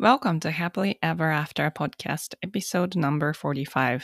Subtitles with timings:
[0.00, 4.00] Welcome to Happily Ever After Podcast Episode No.45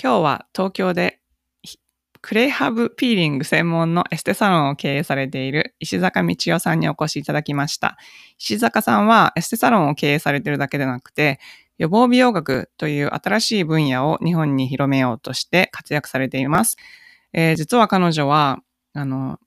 [0.00, 1.20] 今日は東京で
[2.22, 7.98] クレイハブピーリング専門のエステサロンを経営されている石坂道夫さんにお越しいただきました。
[8.38, 11.38] 石坂さんはエステサロンを経営されているだけでなくて
[11.76, 16.78] 予防美容学という新しい分野を日本に広めようとして活躍されています。
[17.34, 18.60] えー、実は彼女は
[18.94, 19.38] あの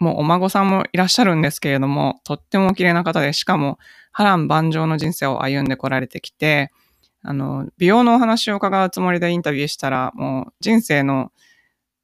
[0.00, 3.78] もうお孫さんもいらっしゃるんですけれども、とってもお綺麗な方で、しかも
[4.12, 6.72] 波乱万丈の人生を歩んでこられてきて、
[7.22, 11.32] あの、美容のお話を伺うつもりでインタビューしたら、もう人生の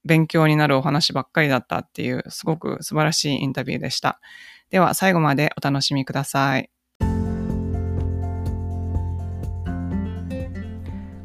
[0.04, 4.20] 勉強になるお話ばっかりだったっていう、すごく素晴らしいインタビューでした。
[4.68, 6.70] では、最後までお楽しみください。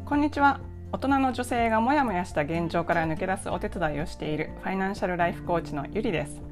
[0.06, 0.60] こんにちは。
[0.90, 6.51] 大人の女性がモヤモヤした現状から抜け出すお手伝いをしているファイナンシャルライフコーチのゆりです。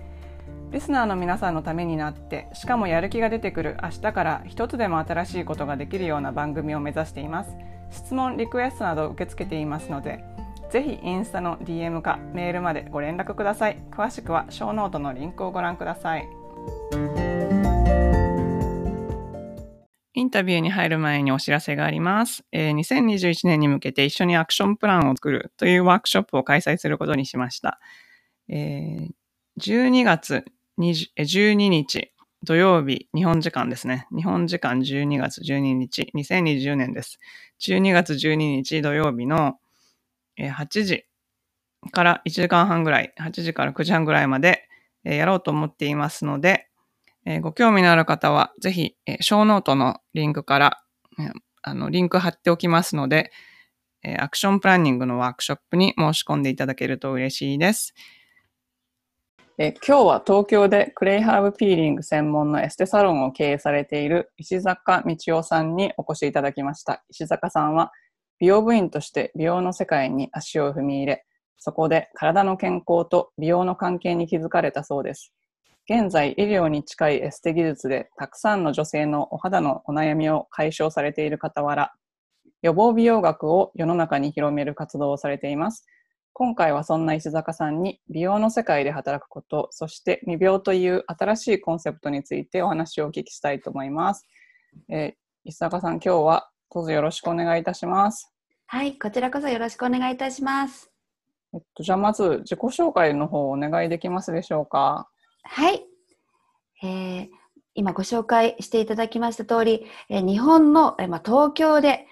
[0.71, 7.51] リスナーの皆さんのためになってしかもやる気が出てくる明日から一つでも新しいことができるような番組を目指しています。
[7.91, 10.23] 質問リクエストなど受け付けていますので
[10.69, 13.83] ぜひインスタの DM かメールまでご連絡ください。
[13.91, 16.29] 詳しくはショーノートのリンクをご覧ください。
[20.13, 27.79] インタビューに入る前にお知らせがあります、えー、2021年に向けて一緒にアクションプランを作るというワークショップを開催することにしました、
[28.49, 29.11] えー、
[29.57, 30.45] 12月
[30.79, 32.11] 12日
[32.43, 34.07] 土曜日、日本時間ですね。
[34.15, 37.19] 日本時間12月12日、2020年です。
[37.61, 39.59] 12月12日土曜日の
[40.39, 41.05] 8時
[41.91, 44.67] から1時間半ぐらい、8時から9時半ぐらいまで
[45.03, 46.67] やろうと思っていますので、
[47.41, 50.83] ご興味のある方は、ぜひ、ショーノートのリンクから、
[51.61, 53.31] あの、リンク貼っておきますので、
[54.17, 57.93] アクションプランニングのワークショップに申し込んでいただけると嬉しいです。
[59.57, 67.03] え今日は東京でクレイハーブピーリング専門のエステサロンを経営されている石坂道夫さんにお越しいただきました。
[67.09, 67.91] 石坂さんは
[68.39, 71.25] 美容部員として美容の世界に足を踏み入れ、
[71.57, 75.33] そこで体の健康と美容の関係に気づかれたそうです。
[75.89, 81.93] 現在、医療に近いエステ技術でたくさんの女性のお肌のお悩みを解消されている傍ら、
[82.61, 85.85] 予防美容学を世の中に広める活動をされています。
[86.33, 94.25] 今回はそんな石坂さんに美容の世界で働くこと、そして未病という新しいコンセプトについてお話をお聞きしたいと思います。
[94.89, 95.13] えー、
[95.45, 98.33] 石坂さん、今日はどうぞよろしくお願いいたします。
[98.65, 100.89] はい、こちらこそよろしくお願いいたします。
[101.53, 105.09] えっと、じゃあまず自己紹介の方お願いできますでしょうか。
[105.43, 105.83] はい。
[106.81, 107.29] えー、
[107.75, 112.07] 今ご紹介していただきました通り、えー、日本の、えーまあ、東京で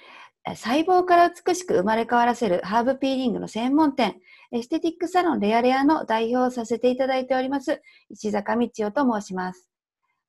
[0.46, 4.16] 細胞から美しく生まれ変わらせるハーブピーリングの専門店、
[4.52, 9.70] エステティックサロンレアレアの代表をさせていただいております、石坂道夫と申します。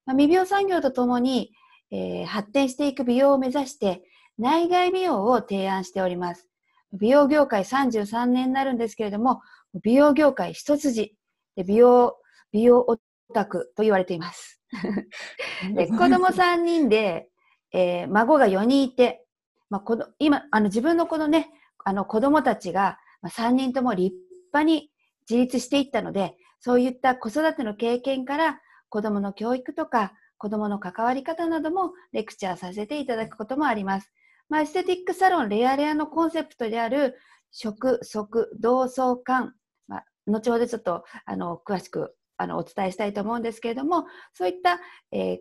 [0.05, 1.53] まあ、未病産業とともに、
[1.91, 4.03] えー、発展していく美容を目指して、
[4.39, 6.49] 内外美容を提案しております。
[6.93, 9.41] 美容業界33年になるんですけれども、
[9.83, 11.15] 美容業界一筋
[11.57, 12.17] で美容、
[12.53, 12.99] 美容オ
[13.33, 14.61] タクと言われています。
[15.75, 17.29] で子供3人で、
[17.73, 19.25] えー、孫が4人いて、
[19.71, 21.51] まあ、この今あの自分のこのね
[21.85, 24.15] あの子供たちが、3人とも立
[24.53, 24.91] 派に
[25.29, 34.13] 自立していったのでそういった子育ての経験から子供の教育とか子供の関わり方などもレクチャーさせていただくこともあります。
[34.49, 37.17] まあ、エステティックサロンレアレアのコンセプトである
[37.53, 39.55] 食、足、同窓感、
[39.87, 44.81] まあ、後ほどちょっとあの詳しくあのお伝えしたいと思うんですけれどもそういった、
[45.13, 45.39] えー、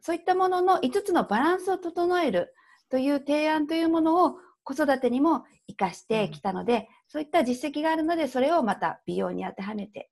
[0.00, 2.54] そういったものの5つのバランスを整える
[2.94, 10.10] という提案というものを子育てにも生かしてきたので、うん、そういった実績があるのでそれをまた美容に当てはめて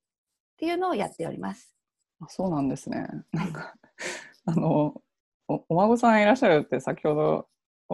[0.55, 1.77] っていうのをやっております。
[2.21, 3.07] あそうなんですね。
[3.31, 3.75] なんか
[4.47, 5.01] あの
[5.47, 7.47] おお孫さんいらっしゃるって先ほど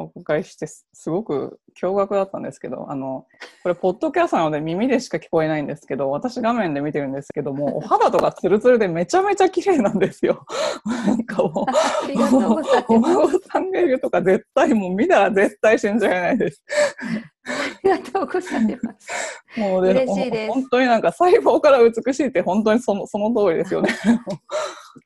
[0.02, 3.26] お伺いしてすごく驚愕だったんですけどあの
[3.62, 10.44] これポッドキャストなので耳でしか聞こえないんですけど私画面で見てるんですけども お肌とかツルツルでめちゃめちゃ綺麗なんですよ。
[11.06, 16.62] なんかもうお孫さんがいるとか絶対もう見たら絶対信じられないです。
[17.48, 19.60] ありがとうございます。
[19.60, 20.52] もうで嬉しいです。
[20.52, 23.90] 本当になんか細胞から美しいって本当にそのその通りですよね。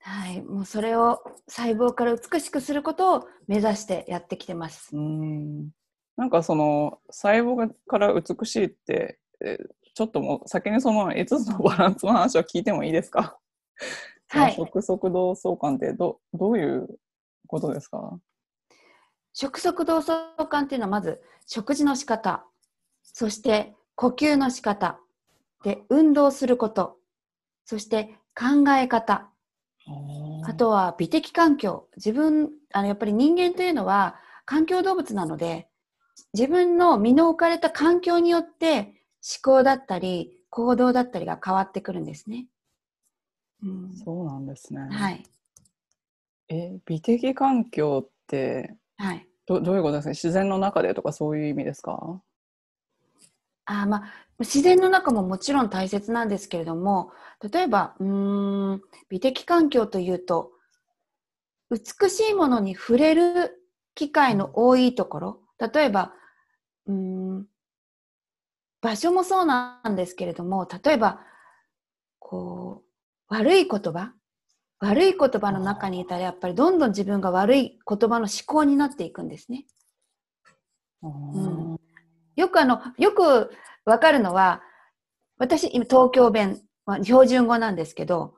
[0.01, 4.97] はい、もうそれを細胞から美しくすることを目指してやってきてます。
[4.97, 5.71] うん。
[6.17, 9.59] なんかその細胞がから美しいって、え
[9.95, 13.39] ちょっともう先にその5つのバランスの話を聞いてもいいですか？
[14.29, 14.55] はい。
[14.55, 16.89] その即速同相関ってどどういう
[17.47, 18.19] ことですか？
[19.35, 22.45] 食速同相関っていうのはまず食事の仕方、
[23.03, 24.99] そして呼吸の仕方、
[25.65, 26.99] で運動すること、
[27.65, 29.31] そして考え方、
[30.45, 31.89] あとは美的環境。
[31.97, 35.69] 自分、あのやっぱり人間というのは環境動物なので、
[36.35, 38.95] 自分の身の置かれた環境によって
[39.45, 42.47] 思考だったり行動だったりが変わってくるんですね。
[43.63, 44.89] うん、そうなんですね。
[44.91, 45.23] はい。
[46.49, 49.27] え、美的環境ってはい。
[49.47, 50.11] どどういうことですか？
[50.11, 52.21] 自然の中でとかそういう意味ですか？
[53.65, 54.03] あーまあ、
[54.41, 57.13] 自然の中ももちろん大切なんですけれども、
[57.53, 60.53] 例えば、うーん、美的環境というと、
[61.71, 63.63] 美しいものに触れる
[63.95, 66.13] 機会の多いところ、例えば、
[66.87, 67.47] うーん、
[68.81, 71.21] 場所もそうなんですけれども、例えば、
[72.19, 72.83] こ
[73.31, 74.13] う、悪い言葉
[74.81, 79.65] 悪い言葉の中にいたら、やっぱりどんどん自分が悪い言葉の思考になっていくんですね。
[81.03, 81.92] うん
[82.37, 83.51] よくあの、よく
[83.85, 84.63] わかるのは、
[85.39, 88.35] 私、今東京弁、まあ、標準語なんですけど、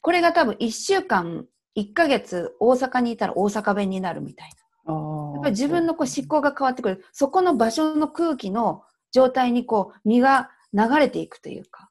[0.00, 1.46] これが多分1週間、
[1.76, 4.50] 1ヶ月大阪にいたら大阪弁になるみたい
[4.86, 4.98] あな。
[4.98, 7.04] ーやっぱり自分のこう思考が変わってくる。
[7.12, 8.82] そこの場所の空気の
[9.12, 11.90] 状態にこう身が流れていくというか。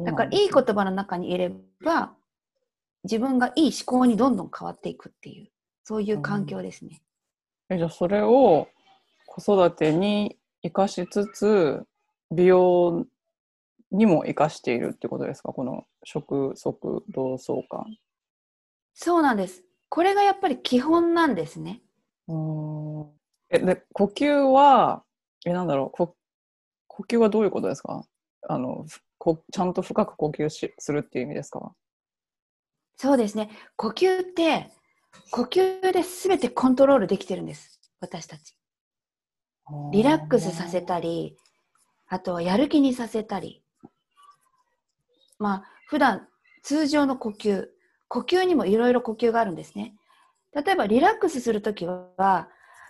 [0.00, 1.52] だからいい言葉の中にいれ
[1.82, 2.14] ば、
[3.04, 5.48] 自分がいい思考にどんどん変わっていくっていう、
[5.84, 7.02] そういう環境ですね。
[7.70, 8.68] えじゃあそれを
[9.32, 11.84] 子育てに生かしつつ
[12.32, 13.06] 美容
[13.92, 15.52] にも生かしているってことですか？
[15.52, 17.96] この食足同相関。
[18.92, 19.62] そうなんです。
[19.88, 21.80] これがやっぱり基本なんですね。
[23.50, 25.04] えで呼吸は
[25.46, 26.16] えなんだろうこ
[26.88, 28.04] 呼吸はどういうことですか？
[28.48, 31.72] あのふこちゃんと深く呼吸しするっていう意味ですか？
[32.96, 33.48] そうですね。
[33.76, 34.70] 呼吸って、
[35.30, 37.80] 呼吸で全てコントロールできてるんです。
[38.00, 38.54] 私たち。
[39.92, 41.36] リラックスさせたり、
[42.08, 43.62] あとはやる気にさせたり。
[45.38, 46.28] まあ、普段
[46.62, 47.68] 通常の呼吸、
[48.08, 49.94] 呼吸にもいろいろ呼吸があるんですね。
[50.52, 52.48] 例えばリラックスするときは、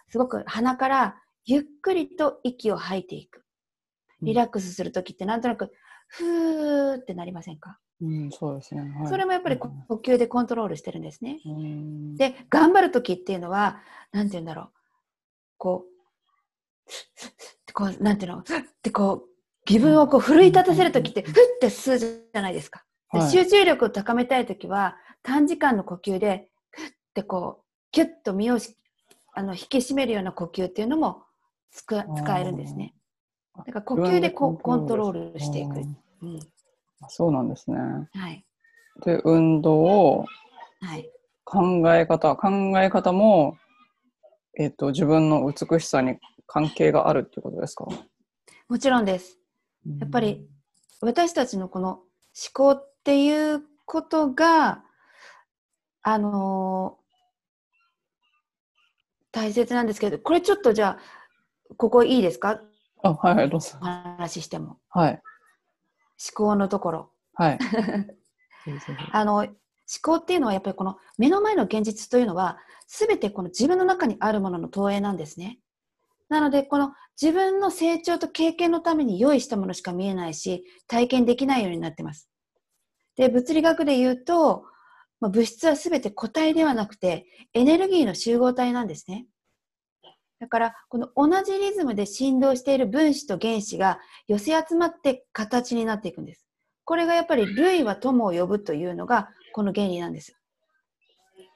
[0.09, 3.45] すごく鼻からゆっくりと息を吐いていく。
[4.23, 5.73] リラックスするときってなんとなく、
[6.09, 8.81] ふーってなりませんか、うん、そうですね。
[8.99, 11.41] はいそれもやっぱりこ呼吸でコントロールしてるんですね。
[11.47, 13.81] うんで、頑張るときっていうのは、
[14.13, 14.71] なんて言うんだろう。
[15.57, 16.00] こう、
[17.73, 18.45] こう、なんていうの、っ
[18.83, 19.29] てこう、
[19.69, 22.85] 自分をこう奮い立たせるときって、ふって吸うじゃないですか。
[23.13, 28.77] ではい集中力を高めたいときは、短時間の呼吸で、ふってこう、キュッと身をし
[29.33, 31.25] あの引き締めるような呼吸っていうのも
[31.71, 32.95] つく使えるんですね。
[33.67, 35.77] だから呼吸でコントロールしていく。
[35.77, 36.41] うんうん、
[37.09, 37.79] そうなんですね。
[38.13, 38.45] はい。
[39.05, 40.27] で、運動、
[40.81, 41.11] はい。
[41.45, 42.49] 考え方、考
[42.81, 43.57] え方も、
[44.59, 46.19] えっ、と、自分の美しさに
[46.53, 47.87] 関係があるっていうことですか？
[48.69, 49.39] もちろんです。
[50.01, 50.49] やっぱり、
[51.01, 52.03] 私たちのこの思
[52.53, 54.83] 考っていうことが、
[56.03, 57.01] あのー
[59.33, 62.61] 大切なんですけど、これちょっとじゃあ、ここいいですか？
[63.05, 63.85] あ、はいはい、どうぞお。
[63.85, 64.79] 話ししても。
[64.89, 65.11] はい。
[65.13, 65.21] 思
[66.35, 67.13] 考のところ。
[67.35, 67.59] はい。
[69.13, 69.47] あの、思
[70.03, 72.59] 考っていうのはやっぱりこの目の前の現実というのは、
[72.89, 75.61] すべてこの自分の中にあるものの投影なんですね。
[76.31, 82.31] なので、この自分の成長と経験のために用意したものしか見えないし、体験できないようになってます。
[83.17, 84.65] で、物理学で言うと、
[85.21, 89.27] まあ、物質はすべて固体ではなくて、エネルギーの集合体なんですね。
[90.39, 96.47] だから、この同じリズムで振動している分子と原子が寄せ集まって形になっていくんです。
[96.85, 100.35] これがやっぱり類は友を呼ぶというのがこの原理なんです。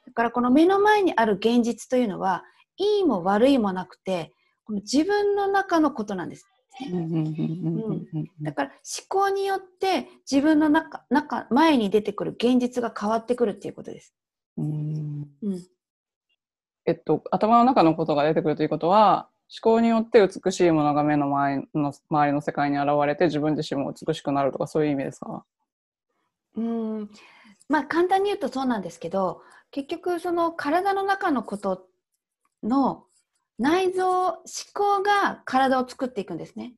[0.07, 2.43] だからこの目の前にある現実というのは、
[2.77, 4.33] いいも悪いもなくて、
[4.65, 6.47] この自分の中のことなんです。
[6.91, 14.13] うんうんうんうんうんうんだから思考によって自分の中、中、前に出てくる現実が変わってくるっていうことです。
[14.57, 15.63] うんうん。
[16.87, 19.29] えっと、頭の中のことが出てくるということは、
[19.63, 25.45] 思考によって美しいものが目の前の周りの世界に現れて自分自身も美しくなるとかそういう意味ですか？
[26.57, 27.11] うん。
[27.69, 31.87] まあ簡単に言うとそうなんですけど、結局その体の中のこと
[32.63, 33.05] の
[33.59, 34.43] 内臓、思
[34.75, 36.75] 考が体を作っていくんですね。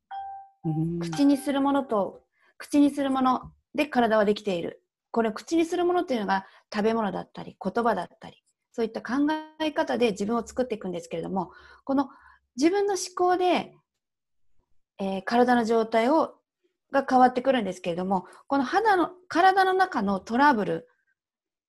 [0.65, 2.23] うん口にするものと
[2.59, 8.43] 口にするもので体はできているこれ口にするものっていうのが食べ物だったり言葉だったり
[8.73, 9.27] そういった考
[9.61, 11.53] え方で自分を作っていくんですけれども
[11.85, 12.09] この
[12.57, 13.75] 自分の思考で、
[14.99, 16.35] えー、体の状態を
[16.93, 20.89] が変わってくるんですけれどもこの肌の体の中のトラブル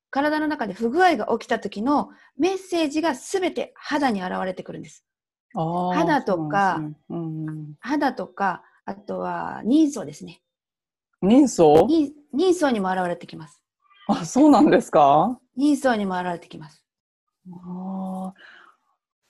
[0.10, 5.06] 体の中で不具合が起きた時のメッセージが全て肌に現れてくるんです。
[5.54, 10.42] 肌とか、ねうん、肌とか、あとは人相ですね。
[11.22, 11.88] 人相？
[12.34, 13.62] 人相にも現れてきます。
[14.08, 15.40] あ、そうなんですか？
[15.56, 16.84] 人相にも現れてきます。
[17.52, 18.34] あ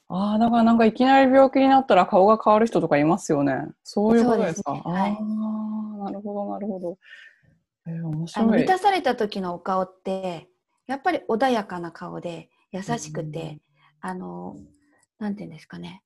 [0.10, 3.54] あ、だからなんかいきなり病気になったら顔が変わる人とかいますよね。
[3.84, 4.82] そういうことですか？
[4.82, 6.98] すね、はい、ああ、なるほど、なるほど。
[7.88, 8.48] えー、面白い。
[8.60, 10.50] 満たされた時のお顔って、
[10.88, 13.60] やっぱり穏やかな顔で優しくて、
[14.02, 14.56] あの、
[15.20, 16.04] なんていうんですかね。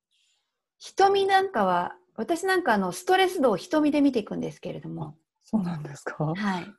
[0.79, 5.15] 瞳なんかは、私なんかあの、ストレス度を瞳で見ていくんですけれども。
[5.43, 6.73] そうなんですかはい。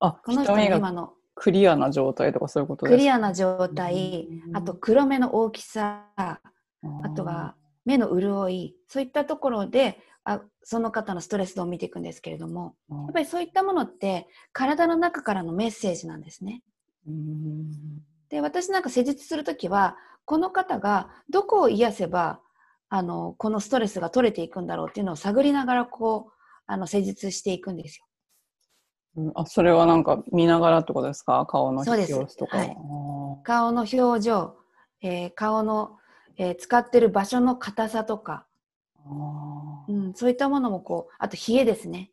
[0.00, 1.14] あ、この人の今の。
[1.34, 2.96] クリアな状態とかそういうことですか？
[2.96, 6.40] クリアな状態、あと黒目の大きさ、あ
[7.14, 16.62] とは目の潤い、そういったところで、あその方のストレス度を見ていくんですけれども、やっぱりそういったものって体の中からのメッセージなんですね。
[18.28, 22.40] で私なんか施術する時はこの方がどこを癒せば
[22.88, 26.32] あのこのストレスが取れていくんだろうっていうのを探りながらこう
[26.66, 28.04] あの施術していくんですよ。
[29.16, 31.46] うん、あそれはなんか見ながらってことですか？
[31.46, 32.58] 顔の様子とか。
[32.58, 32.76] はい、
[33.44, 34.56] 顔の表情、
[35.00, 35.96] えー、顔の、
[36.36, 38.46] えー、使ってる場所の硬さとか、
[39.88, 42.10] うん、そういったものもこうあと冷えですね。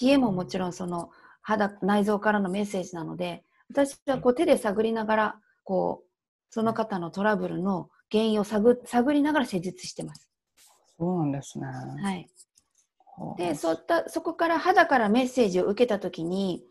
[0.00, 1.10] 冷えももちろんその
[1.42, 6.08] 肌内臓からのメッセージなので私はこう手で探りながら、こう、
[6.50, 10.28] その方のトラブルの原因を探探りながら施術してます。
[10.98, 11.66] そうなんですね。
[11.66, 12.28] はい。
[13.36, 16.64] で、そういった、そこから肌からメッセージを受けたときに、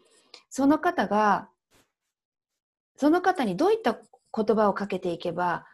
[0.50, 1.50] その方が、
[2.98, 5.66] その方にどういった言葉をかけていけば、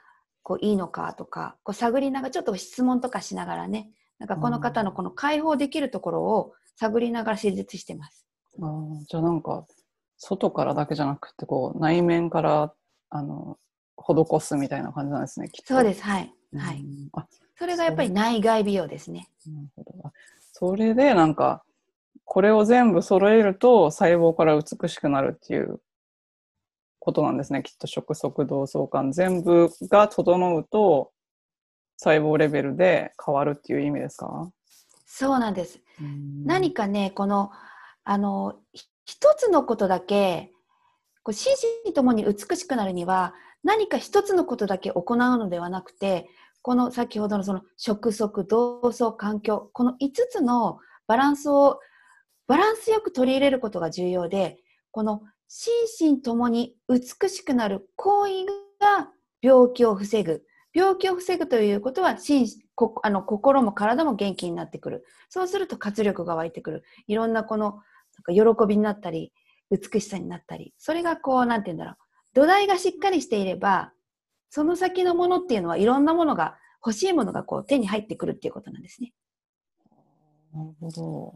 [0.44, 3.90] こういいのかとか、こう探りながら、ちょっと質問とかしながらね、
[4.20, 8.28] なんかこの方のこの解放できるところを探りながら施術してます。
[8.62, 8.68] あ
[9.10, 9.66] じゃあなんか
[10.18, 12.74] 外からだけじゃなくてこう内面から
[13.10, 13.58] あの
[13.98, 16.04] 施すみたいな感じなんですねそうです。
[16.04, 17.26] はい、はい、あ
[17.58, 19.30] それがやっぱり内外美容ですね。
[19.48, 20.12] なるほど。
[20.52, 21.64] それでなんか
[22.24, 25.80] これを全部揃えると細胞から美しくなるっていう
[27.00, 27.88] ことなんですねきっと。
[27.88, 31.12] 食速同窓感全部が整うと
[31.98, 34.50] 細胞レベルで変わるっていう意味ですか？
[35.06, 35.80] そうなんです。
[36.46, 37.52] 何かねこの
[38.04, 38.56] あの
[39.06, 40.52] 一つのことだけ、
[41.24, 43.34] こう心身ともに美しくなるには、
[43.64, 46.28] 何か一つのことだけ行うのではなくて、
[46.62, 51.80] この先ほどのその食足、同窓、環境、この5つのバランスを
[52.48, 54.58] バランスよく取り入れることが重要で、
[54.92, 55.74] この心
[56.16, 58.46] 身ともに美しくなる行為
[58.80, 59.10] が
[59.42, 60.44] 病気を防ぐ。
[60.74, 65.06] 病気を防ぐということは心こあの心も体も元気になってくる。
[65.30, 66.84] そうすると活力が湧いてくる。
[67.08, 67.80] いろんなこの
[68.28, 69.32] なんか喜びになったり、
[69.72, 71.96] 美しさになったり、それがこう、なんて言うんだろう。
[72.34, 73.94] 土台がしっかりしていれば、
[74.50, 79.12] その先のものっていうのはいろんなものが、欲しいものがこう手に入ってくるっていうことなんですね。
[80.54, 81.36] なるほど。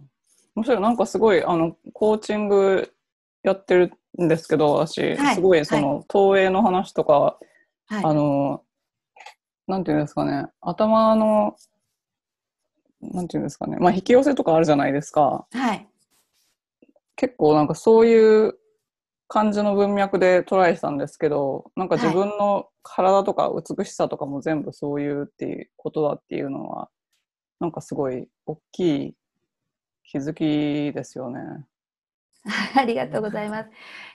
[0.56, 0.80] 面白い。
[0.80, 2.94] なんかすごい、あの、コーチング
[3.42, 7.40] やってるんですけど、私、はい、すごいその、はい、投影の話とか、
[7.88, 8.64] はい、あの、
[9.68, 11.56] なんていうんですかね、頭の、
[13.02, 15.48] なんていうんですかね、まあ、引き寄せとかあるじゃないですか。
[15.52, 15.88] はい。
[17.20, 18.54] 結構なんかそういう
[19.28, 26.88] 感じの文脈でトライしたんですけどなんか自分の体とか美しさとかも全部そういうっていうことだっていうのは
[27.60, 29.14] なんかすごい大きい
[30.06, 31.42] 気づきですよね。
[32.80, 33.70] ありがとうございます。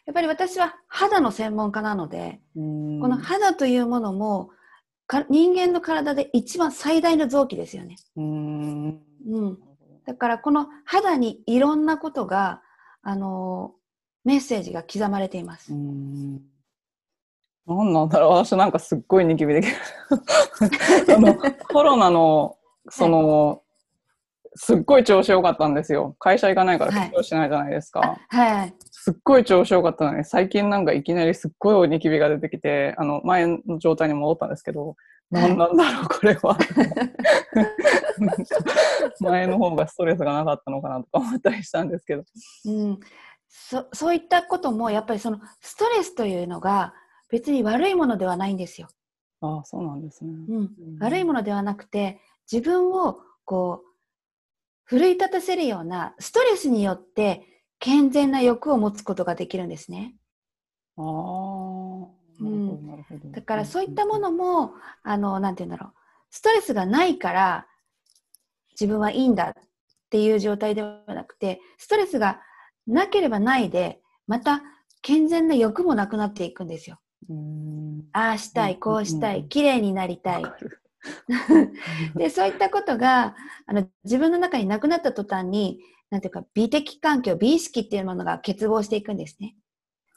[0.07, 4.49] やっぱり私は肌の専門家なので、この肌というものも
[5.29, 7.97] 人間の体で一番最大の臓器ですよね。
[8.17, 9.59] うん、
[10.07, 12.63] だからこの肌にいろんなことが
[13.05, 13.75] あの
[14.25, 15.73] メッセージが刻まれています。
[15.73, 16.41] うん。
[17.67, 18.31] なんなんだろう。
[18.31, 19.75] 私なんかすっごいニキビできる。
[21.15, 21.35] あの
[21.69, 22.57] コロナの
[22.89, 23.59] その、はい、
[24.55, 26.17] すっごい調子良かったんですよ。
[26.19, 34.97] 会社行かないから緊張しないじゃないですか、はい、はい、すっごい調子良かったのに最近なんかいきなりすっごいニキビが出てきてあの前の状態に戻ったんですけど
[35.31, 36.57] 何なんだろうこれは。
[39.21, 42.25] 前の方がストレスがなかったのかなとか思ったりしたんですけど、
[42.67, 43.01] うん、
[43.49, 46.95] そそういったこともやっぱりそのストレスというのが
[47.31, 48.89] 別に悪いものではないんですよ。
[49.41, 53.95] ああそうなんですね、うん、悪いものではなくて自分をこう
[54.85, 57.43] 奮い立たせるようなストレスによって
[57.79, 60.15] 健全な欲を持つことができるんですね。
[60.97, 61.05] ああ、
[62.45, 63.31] なるほど、なるほど。
[63.31, 65.93] だからそういったものも、あの、なんて言うんだろう。
[66.31, 67.67] ストレスがないから
[68.73, 69.63] 自分はいいんだっ
[70.11, 72.41] ていう状態ではなくて、ストレスが
[72.87, 74.63] なければないで、また
[75.03, 76.99] 健全な欲もなくなっていくんですよ。
[77.29, 78.05] うん。
[78.13, 80.45] ああしたい、こうしたい、うんうん綺麗になりたい
[82.17, 83.37] で、そういったことが、
[83.67, 89.57] あの、自分の中になくなった途端に、なんていうか、美的環境、美意識っていうものが欠乏していくんですね。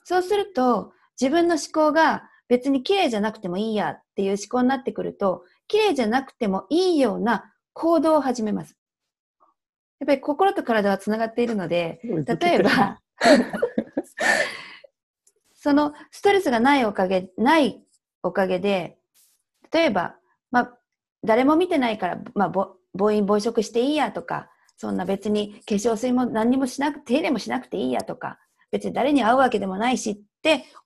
[0.04, 8.76] そうすると、自分の思考が別に綺麗じゃなくてもいいやっていう思考になってくると、綺麗じゃなくてもいいような行動を始めます。
[10.00, 13.00] やっぱり心と体はつながっているので、例えば、
[15.56, 17.84] そのストレスがないおかげ、ない
[18.24, 18.98] おかげで、
[19.74, 20.16] 例えば、
[20.52, 20.78] まあ、
[21.24, 28.40] 誰も見てないから、まあ、暴飲暴食していいやとか、そんな別に化粧水も何にもしなく、手入れもしなくていいやとか、
[28.72, 30.20] 別に誰に会うわけでもないしっ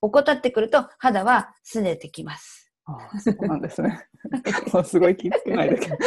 [0.01, 2.71] 怠ってくると肌は拗ねてきます。
[2.85, 4.07] ああ、そうなんですね。
[4.85, 5.97] すごい気付けないだけど。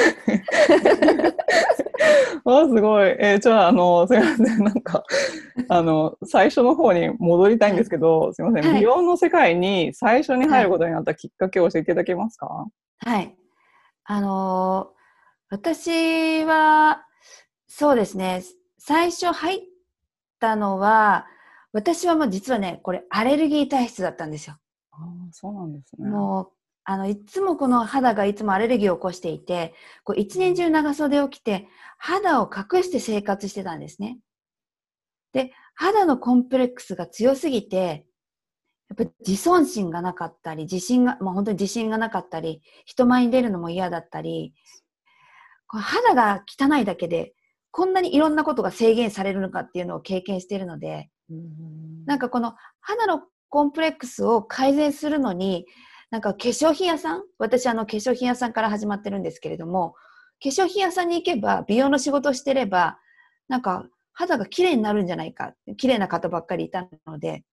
[2.47, 3.09] ああ、すごい。
[3.19, 4.65] えーじゃあ、あの、すみません。
[4.65, 5.03] なんか、
[5.69, 8.71] あの、最初の方に戻りたいんですけど、すみません。
[8.71, 12.67] はい美容の世界に最初に入ることになったきっかけを教えていただけますか、
[12.99, 13.35] はい。
[14.05, 14.95] あのー
[15.51, 17.07] 私は、
[17.69, 18.43] そうですね、
[18.79, 19.61] 最初入っ
[20.41, 21.27] たのは、
[21.75, 24.57] 私はもう実はね、これアレルギー体質だったんですよ。
[24.93, 26.09] ああ、そうなんですね。
[26.09, 26.49] もう、
[26.85, 31.66] あの、いつもこの肌がいつもアレルギーを起こしていて、こう一年中長袖を着て、
[31.99, 34.21] 肌を隠して生活してたんですね。
[35.33, 38.07] で、肌のコンプレックスが強すぎて、
[38.88, 44.54] やっぱり自尊心がなかったり、自信が、まあ本当に自信がなかったり、人前に出るのも嫌だったり、
[45.66, 47.35] こう肌が汚いだけで、
[47.73, 51.13] こんなにいろんなことが制限されるのかっていうのを経験しているので、うん
[52.07, 55.67] なんかこの肌のコンプレックスを改善するのに、
[56.11, 59.95] なんか化粧品屋さん、私あの化粧品屋さんから始まってるんですけれども、
[60.43, 62.99] 化粧品屋さんに行けば、美容の仕事をしてれば、
[63.49, 67.44] なんか肌が綺麗になるんじゃないか、綺麗な方ばっかりいたので、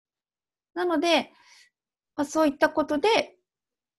[0.74, 1.32] なので、
[2.15, 3.36] まあ、そういったことで、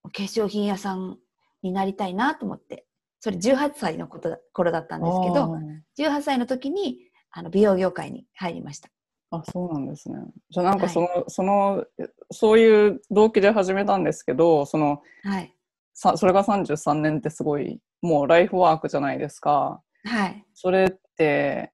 [0.04, 1.18] 化粧品屋さん
[1.62, 2.86] になりたいなと思って、
[3.20, 5.56] それ18歳のことだ頃だったんですけど、
[5.98, 6.98] 18歳の時に
[7.30, 8.90] あの美容業界に入りました。
[9.32, 10.18] ああ、そうなんですね。
[10.50, 11.84] じゃあなんかはいその、その、
[12.30, 15.54] そういう動機で始めたんですけど、その、はい。
[15.94, 19.82] さそれが33年ってすごい、もうライフワークじゃないですか。
[20.04, 20.44] はい。
[20.54, 21.72] それって、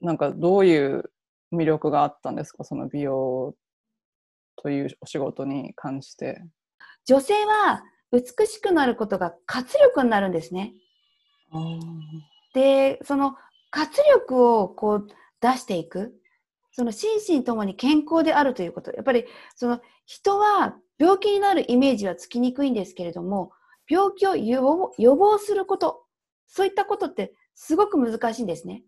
[0.00, 1.10] なんかどういう
[1.52, 2.64] 魅力があったんですか？
[2.64, 3.54] その美容
[4.56, 6.42] というお仕事に関して。
[7.06, 10.74] 女性は美しくなることが活力になるんですね。
[12.52, 13.36] で、その
[13.70, 15.08] 活力をこう
[15.40, 16.14] 出していく。
[16.76, 18.92] その心身ともに健康であるということ。
[18.92, 23.50] やっぱりその人は病気になるイメージはつきにくいんですけれども、
[23.88, 26.04] 病気を予防予防すること、
[26.46, 28.82] そういったことってすごく難しいんですね。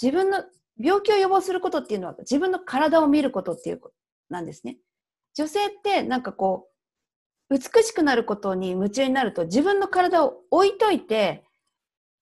[0.00, 0.44] 自分の
[0.78, 3.94] 病気を予防することっていうのは自分の体を見ることっていうこと
[4.30, 4.76] なんですね。
[5.34, 6.68] 女性ってなんかこ
[7.50, 11.44] う、美しくなることに夢中になると自分の体を置いといて、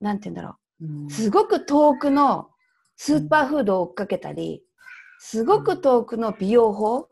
[0.00, 1.10] なんて言うんだろうんう。
[1.10, 2.48] すごく遠くの
[2.96, 4.64] スーパーフードを追っかけたり、
[5.22, 7.08] すごく遠くの美容法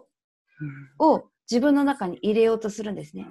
[0.99, 3.29] を自分の中に入れようとするんですね。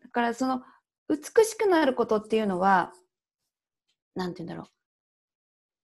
[0.00, 0.62] だからその
[1.08, 2.92] 美しくなることっていうのは、
[4.14, 4.68] なんて言うんだろ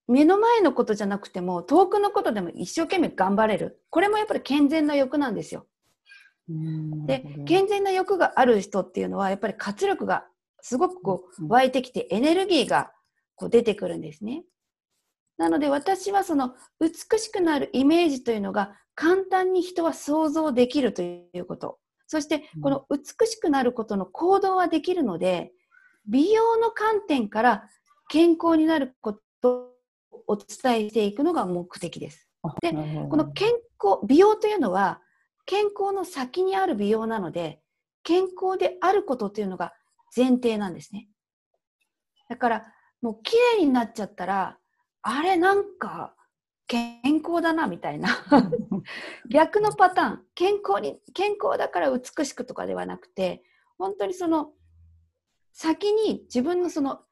[0.06, 0.12] う。
[0.12, 3.82] 目の前のことじゃなくても、遠くのことでも一生懸命頑張れる。
[3.90, 5.66] これもやっぱり健全な欲なんですよ。
[6.48, 10.24] うんで、健全な欲がある人っていうのは、やっぱり活力が
[10.60, 12.92] すごくこう湧いてきて、エネルギーが
[13.34, 14.44] こう出てくるんですね。
[15.36, 21.78] なので私はその美しくなるイメージというのが簡単に人は想像できるということ。
[22.06, 25.52] そしてこの美しくなることの行動はできるので、
[26.06, 27.68] 美容の観点から
[28.08, 29.72] 健康になること
[30.10, 32.28] をお伝えしていくのが目的です。
[32.60, 33.48] でここの健
[33.82, 35.00] 康、美容というのは
[35.46, 37.60] 健康の先にある美容なので、
[38.02, 39.72] 健康であることというのが
[40.14, 41.08] 前提なんですね。
[42.28, 42.64] だから、
[43.02, 44.58] もう綺麗になっちゃったら、
[45.06, 46.14] あれなんか
[46.66, 48.08] 健康だなみたいな。
[49.28, 53.44] 逆のパターン、健康に、健康だから美しくとかではなくて、
[53.76, 54.52] 本当にその、
[55.52, 57.02] 先に自分のその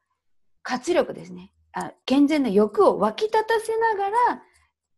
[0.62, 1.52] 活力ですね。
[1.74, 4.42] あ健全な欲を湧き立たせながら、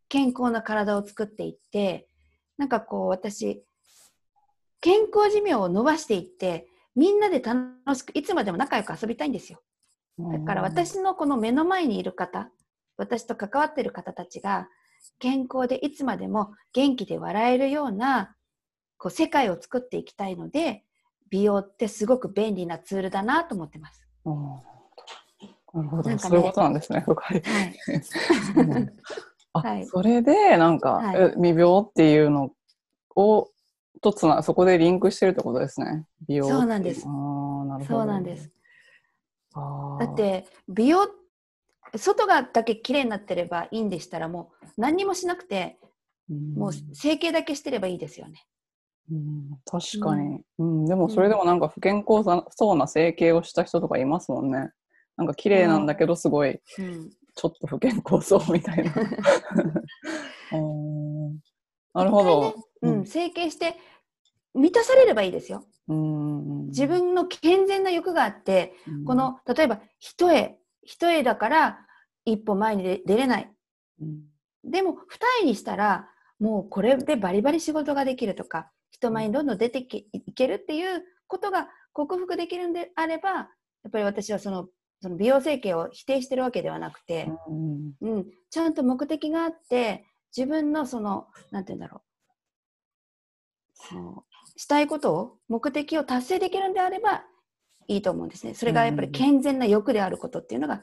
[0.07, 2.07] 健康な体を作っていって、
[2.57, 3.65] なんかこう私、
[4.79, 9.61] 健康寿命を伸ばしていって、みんなで楽しく、いつまでも仲良く遊びたいんですよ。
[10.17, 12.49] だから私のこの目の前にいる方、
[12.97, 14.67] 私と関わっている方たちが
[15.19, 18.35] 健康でいつまでも元気で笑えるような
[18.97, 20.83] こう世界を作っていきたいので
[21.29, 24.07] 美容ってすごく便利なツールだなと思ってます。
[25.75, 26.17] なるほど、ね。
[26.17, 27.41] そういうことなんですね、深い。
[27.41, 27.75] はい、
[29.67, 29.85] はい。
[29.85, 31.15] それで、なんか、はい。
[31.21, 32.51] え未病っていうの
[33.15, 33.49] を、
[34.01, 36.05] とつな、そこでリンクしてるってことですね。
[36.27, 37.05] 美容そうなんです。
[37.05, 37.11] ああ、
[37.65, 37.99] なるほど。
[37.99, 38.51] そうなんです。
[39.53, 40.05] あー。
[40.05, 41.09] だっ、て美容
[41.97, 45.77] 外がだけ綺麗になってればいいんでしたらもう何にもしなくて
[46.29, 48.45] うんもう整形だけしてればいいですよね。
[49.11, 50.85] うん確かに、うん。
[50.85, 54.71] でも、それでもなんか不健康そうな整形をした人とかいますもんね。
[55.15, 58.91] なんか綺麗なんだけど、すごい、うん、ちょっと不健康そうみたいな。
[60.53, 61.39] うん
[61.93, 62.55] なるほど。
[62.81, 63.75] うん、整形して
[64.53, 65.63] 満たされればいいですよ。
[65.87, 68.73] うん自分の健全な欲があって、
[69.05, 71.84] こ、の例えば一重一重だから
[72.25, 73.51] 一歩前に出出れない。
[74.01, 74.23] うん。
[74.63, 76.09] でも二重にしたら
[76.39, 83.41] もうこれでバリバリ仕事ができるとか人前にどんどん出てきいけるっていうことが克服できるんであればや
[83.87, 84.67] っぱり私はその
[85.01, 92.01] その美容整形を否定してるわけではなくて、うんうん、ちゃんと目的があって自分のそのなんて言うんだろう。
[94.57, 97.23] したいことを目的を達成できるんであれば
[97.87, 98.55] いいと思うんですね。
[98.55, 100.81] それがやっぱり健全な欲であることっていうのが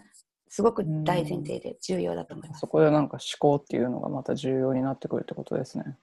[0.55, 2.61] すごく大前提で重要だと思います。
[2.61, 5.97] そこでなんか思考っていうのがまた重要になってくるってことですね。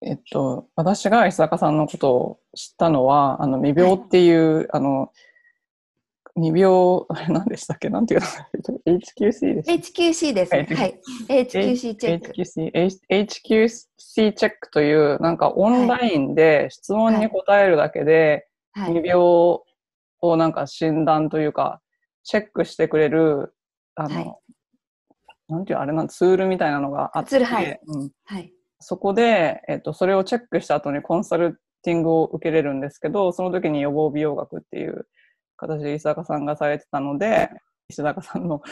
[0.00, 5.12] えっと、私が石坂さんのことを知ったのは、あの、未病っていう、あの、
[6.34, 7.88] 未病、あれ何でしたっけ？
[7.88, 8.26] なんていうの
[8.98, 9.72] ?HQC でした
[10.02, 10.54] HQC です。
[10.56, 11.00] はいはい。
[11.28, 12.32] HQC チェック。
[12.32, 18.88] HQC, HQC チェックという、なんかオンラインで質問に答えるだけで、はい。
[18.88, 21.80] 未病をなんか診断というか、
[22.24, 23.54] チェックしてくれる、
[23.94, 24.34] あの、はい
[25.48, 28.52] なんていうあれなんツールみたいなのがあって、ツールはいうん、はい。
[28.80, 35.06] そこで、えっと、それをチェックした後にコンサルティングを受けれるんですけど、その時に予防美容学っていう
[35.56, 37.50] 形で石坂さんがされてたので、
[37.88, 38.62] 石坂さんの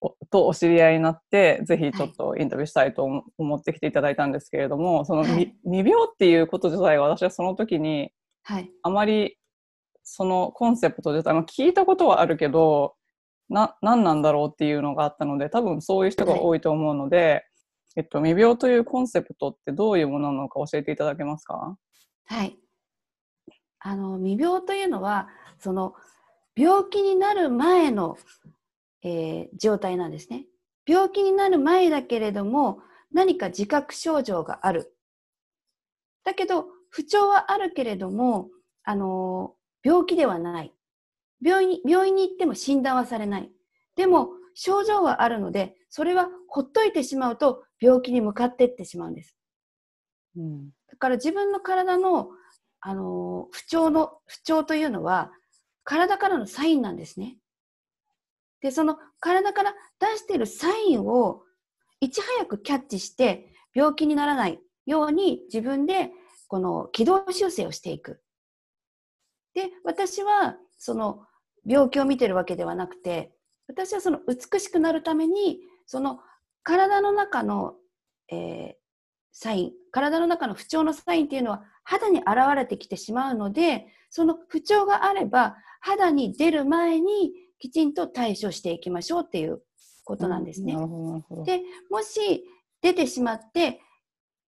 [0.00, 5.32] おとお知り合いになって、ぜひちょっとインタビューしたいと思思ってきていただいたんですけれども、その、はい
[5.64, 8.12] み未病っていうこと自体は私はその時に
[8.44, 8.70] はい。
[8.82, 9.36] あまり
[10.04, 12.94] そのコンセプト自体、まあ、聞いたことはあるけど、
[13.48, 17.44] な、何なんだろうっていうのがあったので、多分そういう人が多いと思うので、
[17.96, 21.76] えっと、未病というコンセプトってどういうものなのか教えていただけますか？
[22.24, 22.56] はい。
[23.80, 25.94] あの、未病というのは、その、
[26.56, 28.16] 病気になる前の、
[29.02, 30.46] えー状態なんですね。
[30.86, 32.78] 病気になる前だけれども、
[33.12, 34.96] 何か自覚症状がある。
[36.24, 38.48] だけど、不調はあるけれども、
[38.84, 40.72] あのー病気ではない。
[41.42, 43.50] 病院に、病院に行っても診断はされない。
[43.96, 49.36] でも、症状はあるので、それはほっといてしまうと、病気に向かっていってしまうんです。
[50.36, 50.70] うん。
[50.88, 52.28] だから自分の体の、
[52.80, 55.32] あのー不調の、不調というのは、
[55.84, 57.38] 体からのサインなんですね。
[58.60, 61.42] で、その体から出しているサインを、
[62.00, 66.10] いち早くキャッチして、病気にならないように自分で、
[66.48, 68.22] この軌道修正をしていく。
[69.54, 71.26] で、私は、その、
[71.64, 73.32] 病気を見てるわけではなくて、
[73.68, 76.20] 私はその美しくなるために、その
[76.62, 77.74] 体の中の、
[78.30, 78.82] えー
[79.32, 89.62] サイン、体の中の不調のサインっていうのは肌に現れてきてしまうので、その不調があれば肌に出る前にきちんと対処していきましょうっていう
[90.04, 90.74] ことなんですね。
[91.44, 92.44] で、もし
[92.82, 93.80] 出てしまって、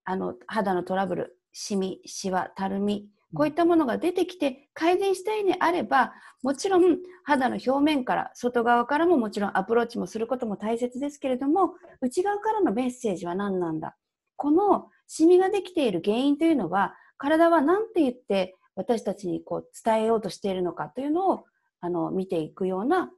[0.04, 13.96] あの、肌のトラブル、シミ、シワ、たるみ、こういったものが出てきて改善したいであれば、もちろん肌の表面から、外側からももちろんアプローチもすることも大切ですけれども、内側からのメッセージは何なんだ？
[14.36, 21.44] このシミができている原因というのは、体は何て言って私たちにこう伝えようとしているのかというのを
[21.80, 23.10] あの見ていくような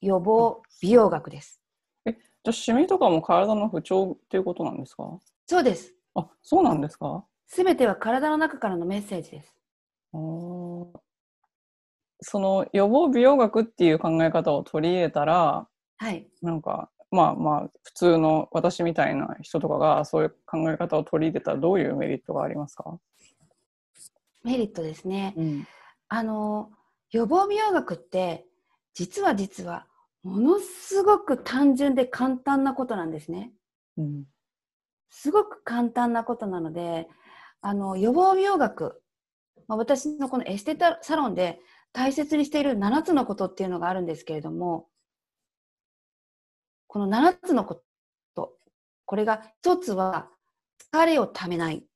[0.00, 1.60] 予防美容学です。
[2.06, 5.18] じゃあ、シミとかも体の不調っていうことなんですか？
[5.46, 5.92] そうです。
[6.14, 7.24] あ、そうなんですか？
[7.46, 9.54] すべては体の中からのメッセージです。
[12.20, 16.26] その予防美容学っていう考え方を取り入れたら、はい。
[16.42, 22.98] なんか、まあまあ、普通の私みたいな人とかがそういう考え方を取り入れたらどういうメリットがありますか？
[24.42, 25.34] メリットですね。
[25.36, 25.66] うん。
[26.08, 26.70] あの、
[27.10, 28.46] 予防美容学って、
[28.94, 29.86] 実は実は、
[30.22, 33.52] ものすごく単純で簡単なことなんですね。
[33.96, 34.24] うん。
[35.10, 37.08] すごく簡単なことなので、
[37.60, 39.02] あの、予防美容学、
[39.68, 41.58] まあ、私のこのエステタサロンで
[41.92, 44.88] 大切にしている7つのことっていうのがあるんですけれども、
[46.86, 47.82] この7つのこ
[48.34, 48.52] と、
[49.04, 50.28] これが一つは
[50.92, 51.86] 疲れをためない。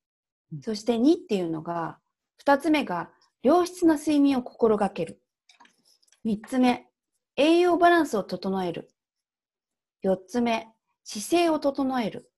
[0.52, 1.98] うんそして2っていうのが、
[2.38, 3.10] 二つ目が
[3.42, 5.20] 良質な睡眠を心がける。
[6.24, 6.86] 三つ目、
[7.36, 8.90] 栄養バランスを整える。
[10.02, 10.68] 四つ目、
[11.04, 12.30] 姿勢を整える。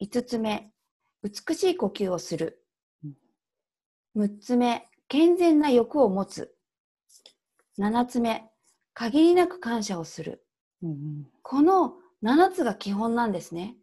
[0.00, 0.72] 五つ目、
[1.22, 2.59] 美しい呼吸をする
[4.16, 6.54] 6つ目、健全な欲を持つ。
[7.78, 8.50] 7つ目、
[8.94, 10.44] 限りなく感謝をする。
[10.82, 13.76] うん、この7つが基本なんですね。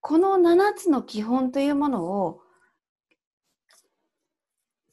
[0.00, 2.40] この7つの基本というものを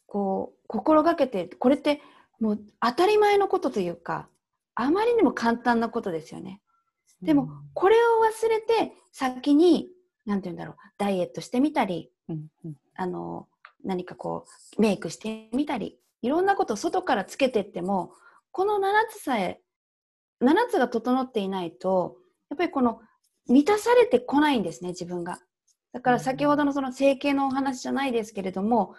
[0.05, 2.01] こう心がけてこれって
[2.39, 4.27] もう当たり前のことというか
[4.75, 6.61] あまりにも簡単なことですよね。
[7.21, 9.89] でも、これを忘れて先に
[10.25, 13.47] 何て言うんだろうダイエットしてみたり、うんうん、あの
[13.83, 14.45] 何かこ
[14.77, 18.11] う、メイクしてみたり、いろんなことを外からつけてっても、
[18.51, 19.61] この7つさえ、
[20.41, 22.17] 7つが整っていないと、
[22.49, 23.01] やっぱりこの、
[23.47, 25.39] 満たされてこないんですね、自分が。
[25.93, 28.93] だから先ほどのその整形のお話じゃないですけれども、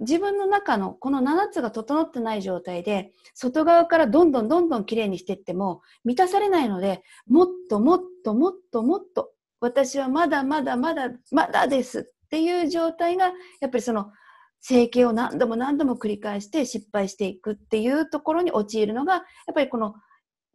[0.00, 14.12] 自分の中のこの7つが整ってない状態で、外側からどんどんどんどん綺麗にしていっても、満たされないので、もっともっともっともっと、私はまだまだまだまだですっていう状態が、やっぱりその
[14.60, 19.94] 整形を何度も何度も繰り返して失敗していくっていうところに陥るのが、やっぱりこの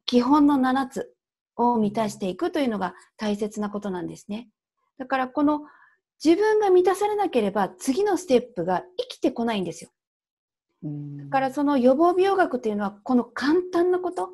[0.06, 1.14] 基本の7つ
[1.56, 4.50] を満たしていくというのが大切なことなんですね。
[4.98, 5.62] だからこの
[6.24, 9.90] 自分が満たされなければ次のステップが生きてこないんですよ。
[10.84, 14.30] うんだからその予防美容学というのはこの簡単なこと、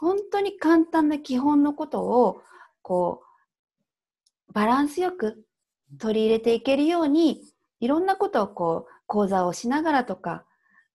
[0.00, 2.40] 本当に簡単な基本のことを
[2.82, 5.44] こうバランスよく
[5.98, 7.42] 取り入れていけるように
[7.80, 10.44] いろんなことをこう講座をしながらとか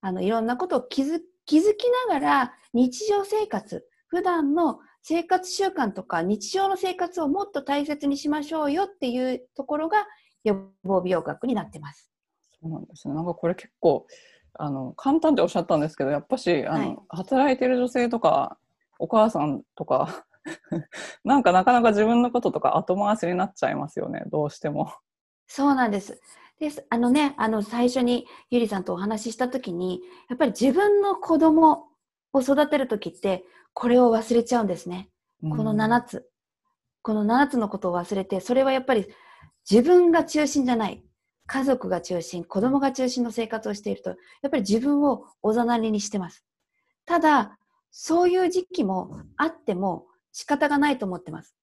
[0.01, 10.05] あのいろんなことを気づ気づきながら日常生活普段の生活習慣とか日常の生活をもっと大切にしましょうよっていうところが
[10.43, 12.11] 予防美容学になってます。
[12.61, 13.13] そうなんですね。
[13.13, 14.05] なんかこれ結構
[14.53, 18.57] あの簡単っておっしゃったんですけど、やっぱしあの、はい働いてる女性とか
[18.99, 20.25] お母さんとか
[21.23, 24.23] なんかなかなか自分のこととか後回しになっちゃいますよね。
[24.27, 24.93] どうしても。
[25.47, 26.19] そうなんです。
[26.59, 26.85] です。
[26.89, 31.87] あのね、あの最初にゆりさんとお話ししたときに、やっぱり自分の子供
[32.33, 35.09] を育てるときって、これを忘れちゃうんですね。
[35.41, 36.29] この7つ。
[37.01, 39.07] この7つのことを忘れて、それはやっぱり
[39.69, 41.03] 自分が中心じゃない。
[41.47, 44.15] 家族が中心、子供が中心の生活をしていると、や
[44.47, 46.45] っぱり自分をおざなりにしてます。
[47.05, 47.57] ただ、
[47.89, 51.55] そういう時期もあっても仕方がないと思ってます。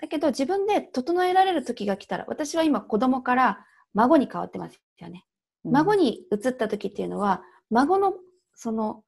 [0.00, 5.24] だけど自分で整えられる時が来たら、私は今子供から孫に変わってますよね。
[5.64, 8.14] うん孫に移った時っていうのは、孫の
[8.54, 9.02] その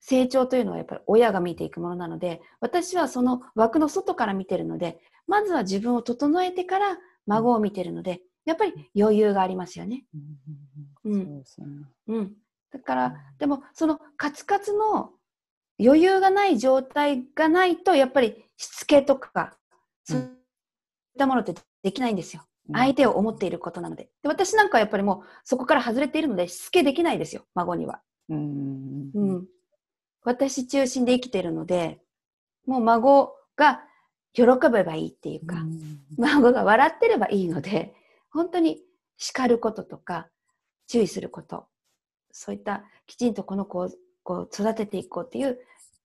[0.00, 10.04] 成長というのはやっぱり親が見ていくものなので、私はその枠の外から見てるので、まずは自分を整えてから孫を見てるので、やっぱり余裕がありますよね。
[11.04, 11.44] うん。
[12.08, 12.32] うん。
[12.72, 15.12] だから、でもそのカツカツの
[15.80, 19.56] 余裕がない状態がないと、やっぱりしつけとか、
[20.04, 20.26] そういっ
[21.18, 22.42] たものってできないんですよ。
[22.72, 24.04] 相手を思っていることなので。
[24.22, 28.00] で私なんかはやっぱりもうそこから外れているので、しつけできないですよ、孫には。
[28.28, 29.46] うんううんん。
[30.24, 32.00] 私中心で生きているので、
[32.66, 33.82] もう孫が
[34.32, 35.56] 喜べばいいっていうか、
[36.16, 37.94] 孫が笑ってればいいので、
[38.30, 38.80] 本当に
[39.16, 40.28] 叱ることとか、
[40.86, 41.66] 注意すること、
[42.30, 43.90] そういったきちんとこの子を
[44.22, 45.58] こう育てていこうっていう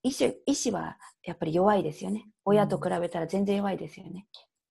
[0.03, 2.27] 意思意思はやっぱり弱いですよね。
[2.45, 4.25] 親と比べたら全然弱いですよね。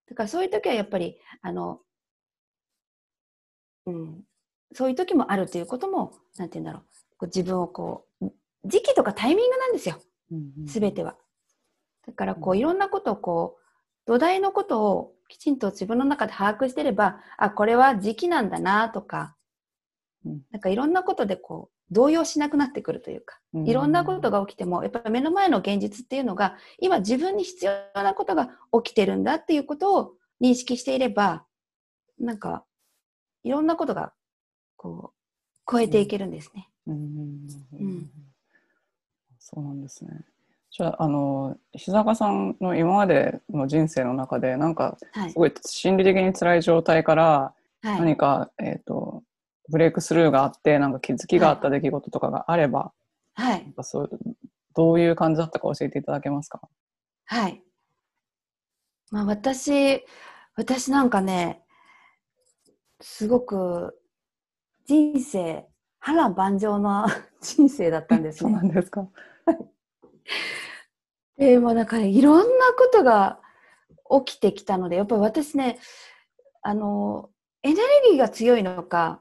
[0.08, 1.80] だからそういう時はやっぱり、あの、
[3.86, 4.22] うん、
[4.72, 6.82] そういう時もあるということも、なんて言うんだろう、
[7.18, 8.26] こう自分をこう、
[8.64, 10.00] 時期とかタイミングなんですよ。
[10.66, 11.16] すべては。
[12.06, 13.62] だからこううんいろんなことをこう
[14.06, 19.36] 土台のことをきちんと自分の中で把握してればあこれは時期なんだなとか、
[20.24, 28.50] うんなんかいろんなことでこう動揺しなくなってくるというか、いろんなことが起きてもやっぱり目の前の現実っていうのが今自分に必要なことが
[28.82, 31.44] 起きてるんだっていうことを認識していれば
[32.18, 32.64] なんか
[33.44, 34.12] いろんなことが
[34.76, 36.68] こう超えていけるんですね。
[36.86, 36.94] うん
[37.80, 38.10] うん
[39.38, 40.10] そうなんですね。
[40.72, 45.38] じゃあ、あの、日坂さんの今までの人生の中で、なんか、はいす。
[45.38, 47.98] ごい心理的に辛い状態から、はい。
[48.00, 49.22] 何か、えっ、と、
[49.68, 52.92] ブレイクスルーがあって、なんか気づきがあった出来事とかがあれば、
[53.34, 54.10] はいそう
[54.74, 56.60] どういう感じだったか教えていただけますか？
[57.24, 57.62] はい。
[59.10, 60.04] まあ私、
[60.56, 61.62] 私なんかね、
[63.00, 63.98] すごく
[64.86, 65.66] 人生、
[65.98, 67.06] 波乱万丈な
[67.40, 68.68] 人生だったんですそうなね。
[68.68, 69.08] んですか。
[71.38, 73.40] でもなんかね、いろんなことが
[74.24, 75.78] 起きてきたので、やっぱり私ね、
[76.62, 77.30] あの、
[77.62, 77.80] エネル
[78.12, 79.20] ギーが強いのか、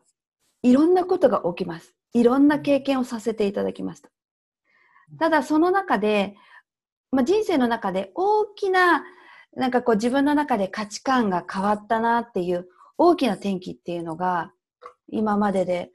[0.65, 1.93] いろんなことが起きます。
[2.13, 4.09] いろんな経験をさせていただきました。
[5.19, 6.35] ただその中で、
[7.11, 9.03] まあ、人生の中で大きな、
[9.55, 14.53] なんかこう自分の中で価値観が変わったなっていう大きな転機っていうのが、
[15.11, 15.91] 今までで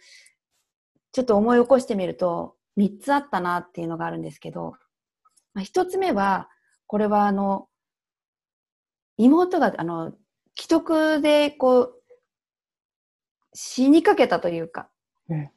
[1.10, 4.74] ちょっと思い起こしてみると3つあったなっていうのがあるんですけど、
[5.52, 6.48] まあ、1つ目は、
[6.86, 7.66] これはあの、
[9.16, 10.12] 妹があの、
[10.56, 11.99] 既得でこう、
[13.52, 14.88] 死にかけたというか、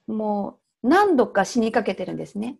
[0.07, 2.57] もう何度か死にかけてるんですね。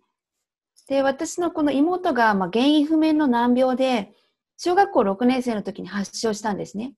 [0.88, 4.14] で、私のこの妹が、まあ、原因不明の難病で、
[4.58, 6.94] 小学校6年生の時に発症したんですね。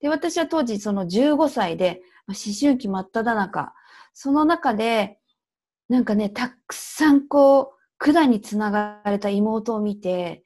[0.00, 3.72] で、私は当時その15歳で、まあ、思春期真っ只中、
[4.12, 5.18] その中で、
[5.88, 10.42] なんかね、たくさんこう、管につながれた妹を見て、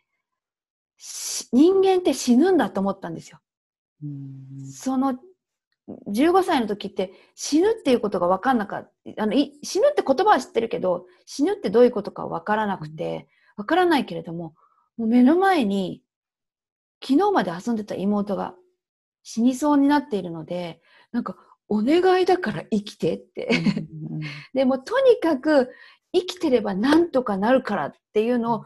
[1.53, 3.41] 人間って死ぬんだと思ったんですよ。
[4.71, 5.19] その
[6.09, 9.23] 15歳の時って死ぬっていうことが分かんなかった。
[9.23, 14.55] あの死ぬって言葉は知ってるけど死ぬってどういうことか分からなくて分からないけれども
[14.97, 16.03] もう目の前に
[17.03, 18.55] 昨日まで遊んでた妹が
[19.23, 20.81] 死にそうになっているので
[21.13, 21.37] なんか
[21.69, 23.51] お願いだから生きてって。
[24.55, 25.71] でもとにかく
[26.13, 28.65] 生きてればなんとかなるからっていうの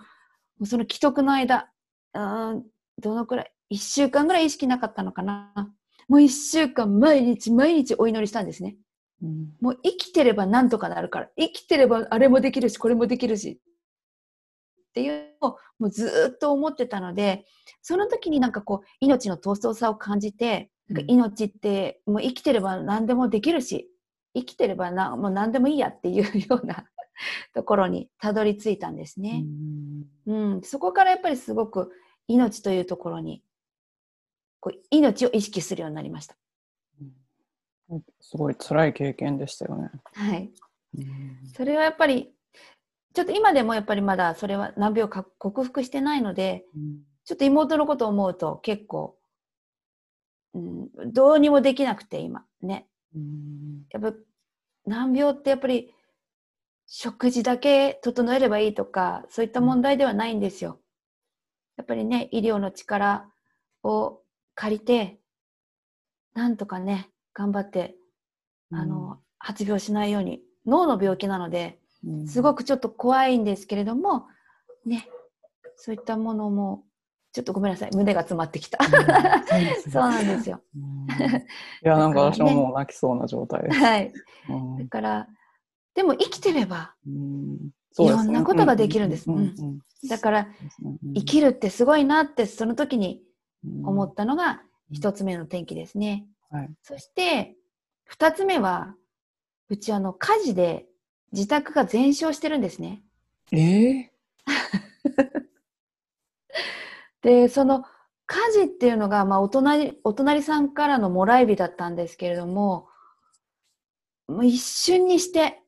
[0.60, 1.68] をその既得の間
[2.14, 2.64] うん
[2.98, 5.52] どのくらい1週間ぐらい意識なかったのかな
[6.08, 8.76] もう一週間毎日毎日お祈りしたんですね。
[9.22, 13.60] うん、もう生きてればなんとかなるから、生きてればあれもできるし、これもできるし。
[14.90, 17.46] っていうのをもうずっと思ってたので、
[17.82, 23.88] その時になんかこう、命の闘争さを感じて、なんか命ってもう生きてれば何でもできるし、
[24.34, 26.84] 生きてればなもう何でもいいやっていうような
[27.54, 29.44] ところにたどり着いたんですね。
[30.26, 31.90] うん、うん、そこからやっぱりすごく
[32.28, 33.42] 命というところに
[34.64, 36.34] こう命を意識するようになりました。
[38.18, 39.90] すごい辛い経験でしたよね。
[40.14, 40.50] はい。
[41.54, 42.32] それはやっぱり、
[43.12, 49.18] ちょっと今でもやっぱりまだそれは難病を克服してないので、うん、ちょっと妹のことを思うと結構、
[50.54, 52.86] うん、どうにもできなくて今ね。
[53.14, 54.18] うん、やっぱ
[54.86, 55.92] 難病ってやっぱり
[56.86, 60.80] 食事だけ整えればいいとか、そういった問題ではないんですよ。
[61.76, 63.30] やっぱりね、医療の力
[63.82, 64.23] を
[64.54, 65.18] 借りて、
[66.34, 67.94] なんとかね、頑張って、
[68.72, 71.78] あの、発病しないように、脳の病気なので、
[72.26, 74.26] すごくちょっと怖いんですけれども、
[74.84, 75.08] ね、
[75.76, 76.84] そういったものも、
[77.32, 78.78] ちょっとごめんなさい、胸が詰まってきた。
[79.90, 80.62] そうなんですよ。
[81.82, 83.78] いや、なんか私ももう泣きそうな状態です。
[83.78, 84.12] はい。
[84.78, 85.28] だから、
[85.94, 89.26] でも生きてれば、いろんなことができるんです。
[90.08, 90.48] だから、
[91.14, 93.22] 生きるってすごいなって、その時に
[93.84, 96.26] 思ったのが一つ目の転機ですね。
[96.50, 97.56] はい、そして
[98.04, 98.94] 二つ目は
[99.68, 100.86] うちあの火事で
[101.32, 103.02] 自宅が全焼してるんですね。
[103.52, 104.06] えー、
[107.22, 107.84] でその
[108.26, 112.88] 火事っていうのが、まあ、お隣お隣さんからのもらい火だったんですけれども
[114.28, 115.60] もう一瞬にして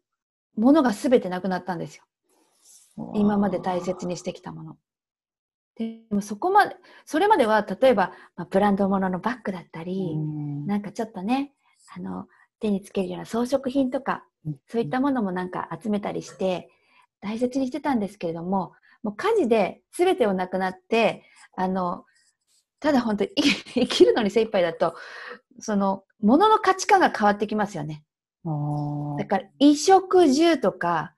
[0.56, 2.04] 物が全てなくなったんですよ。
[3.14, 4.78] 今まで大切にしてきたもの。
[5.76, 10.66] でもそこまで、それまでは例えば、まあ、ブランド物のバッグだったり、ん。
[10.66, 11.52] なんかちょっとね、
[11.94, 12.26] あの、
[12.60, 14.24] 手につけるような装飾品とか、
[14.68, 16.70] そういったものもなんか集めたりして、
[17.20, 21.24] 大切にしてたんですけれども、もう火事で全てをなくなって、
[21.56, 22.04] あの、
[22.80, 23.30] ただ本当に
[23.74, 24.94] 生きるのに精一杯だと、
[25.58, 28.04] その、物の価値観が変わってきますよね。
[29.18, 31.14] だから、衣食住とか、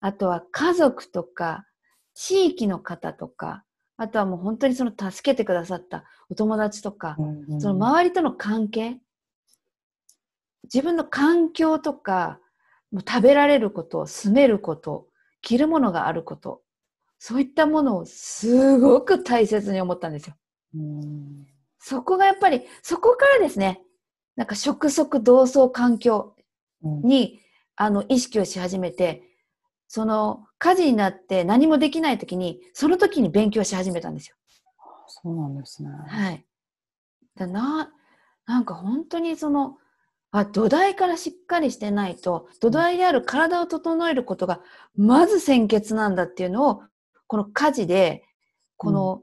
[0.00, 1.66] あとは家族とか、
[2.14, 3.64] 地域の方とか、
[3.98, 8.98] あとはもう本当にその助けてくださったお友達とか、うんうん、その周りとの関係、
[10.72, 12.38] 自分の環境とか、
[12.92, 15.08] もう食べられること、住めること、
[15.42, 16.62] 着るものがあること、
[17.18, 20.36] そういったものをすごく大切に思ったんですよ。
[20.76, 21.46] うん。
[21.80, 23.82] そこがやっぱり、そこからですね、
[24.36, 26.36] なんか食足同窓環境
[26.80, 27.40] に、
[27.80, 29.24] うん、あの意識をし始めて、
[29.88, 34.36] その火事になって何もできない時に、その時に勉強し始めたんですよ。
[35.08, 35.88] そうなんですね。
[36.06, 36.44] はい。
[37.34, 37.90] だな、
[38.46, 39.78] なんか本当にその、
[40.30, 44.60] あ、土台からしっかりしてないと、土台である体を整えることが、
[44.94, 46.82] まず先決なんだっていうのを、
[47.26, 48.24] この火事で、
[48.76, 49.22] この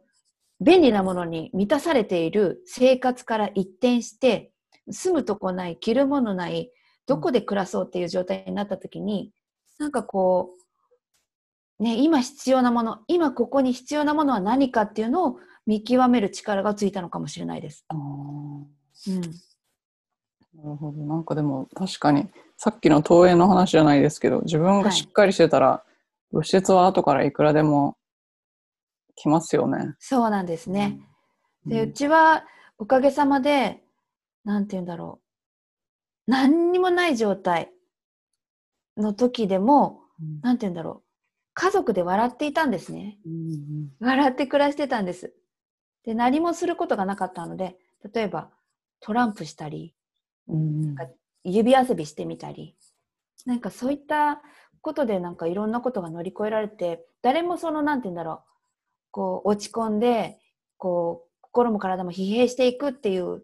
[0.61, 4.51] 便利なものに満たされている生活から一転して、
[4.89, 6.71] 住むとこない、着るものない、
[7.05, 9.31] どこで暮らそうっていう状態になった時に、
[9.77, 10.51] なんかこ
[11.79, 17.85] う、ね、今必要なもの、今ここに必要なものは何かっていうのを見極める力がついたのかもしれないです。
[17.89, 19.21] あーうん、
[20.63, 21.03] なるほど。
[21.03, 25.83] なんかでも確かにさっきの投影の話じゃないですけど、自分がしっかりしてたら、
[26.31, 27.97] 物質は後からいくらでも
[29.15, 29.95] 来ますよね。
[29.99, 30.99] そうなんですね。
[31.65, 32.45] で、ううんちは
[32.77, 33.83] おかげさまで、
[34.45, 35.19] なんて言うんだろ
[36.27, 36.31] う。
[36.31, 37.71] 何にもない状態
[38.97, 41.03] の時でも、うんなんて言うんだろう。
[41.53, 43.17] 家族で笑っていたんですね。
[43.25, 45.33] うん笑って暮らしてたんです。
[46.03, 47.77] で、何もすることがなかったので、
[48.13, 48.49] 例えば
[48.99, 49.93] トランプしたり、
[50.47, 50.95] うん
[51.43, 52.75] 指遊びしてみたり、
[53.45, 54.41] なんかそういった
[54.81, 58.39] ことでなんかいろんなことが乗り越えられて、誰もその、なんて言うんだろう、
[59.11, 60.39] こう落ち込んで、
[60.77, 63.43] こう、心も体も疲弊していくっていう、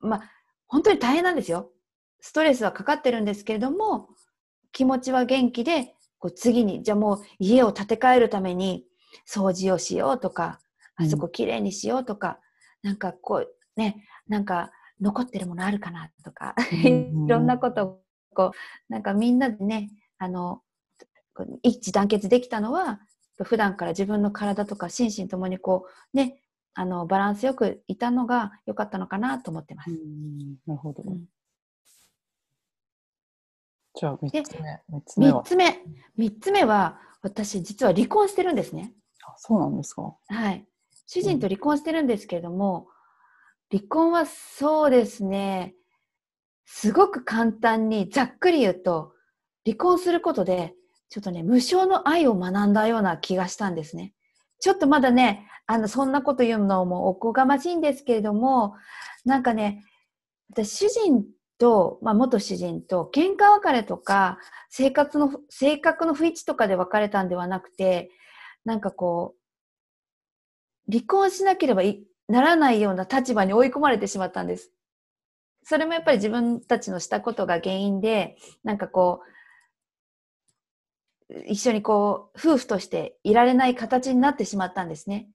[0.00, 0.30] まあ、
[0.66, 1.70] 本当に大変なんですよ。
[2.20, 4.08] ストレスはかかってるんですけれども、
[4.72, 8.84] 気持ちは元気で、こう次に、じゃあもう家を建て替えるために
[9.28, 10.60] 掃除をしようとか、
[10.96, 12.40] あそこきれいにしようとか、
[12.82, 18.00] なんかこう、ね、なんか残ってるものあるかなとか、うんいろんなことを、
[18.34, 18.52] こ
[18.88, 20.62] う、なんかみんなでね、あの、
[21.62, 23.00] 一致団結できたのは、
[23.44, 26.40] 普段から自分の体とか心身ともにこう、ね、
[26.74, 29.90] あの、バランスよくいたのが良かったのかなと思ってます。
[29.90, 31.02] うんなるほど。
[31.04, 31.24] うん
[33.98, 34.80] じゃあ3でつ目。
[34.88, 35.32] 三つ目は？
[35.32, 35.44] 三。
[35.44, 35.82] つ目。
[36.16, 38.92] 三つ目は、私実は離婚してるんですね。
[39.24, 40.14] あそうなんですか。
[40.28, 40.64] はい。
[41.06, 42.86] 主人と離婚してるんですけれども、
[43.72, 45.74] 離婚はそうですね、
[46.64, 49.12] すごく簡単にざっくり言うと、
[49.64, 50.74] 離婚することで、
[51.08, 54.14] ちょっとね、無償の愛を学んだような気がしたんですね。
[54.60, 58.74] ちょっとまだね、あの、そんなこと言うのもおこがましいんですけれども、
[59.24, 59.84] なんかね、
[60.50, 61.24] 私、主人
[61.58, 64.38] と、まあ、元主人と喧嘩別れとか、
[64.70, 68.10] 生活の、性格の不一致とかで別れたんではなくて、
[68.64, 69.34] なんかこ
[70.88, 71.82] う、離婚しなければ
[72.28, 74.72] ならないような立場に追い込まれてしまったんです。
[75.64, 79.20] それもやっぱり自分たちのしたことが原因で、なんかこ
[81.30, 85.28] う、一緒にこう、夫婦としていられない形になってしまったんですね。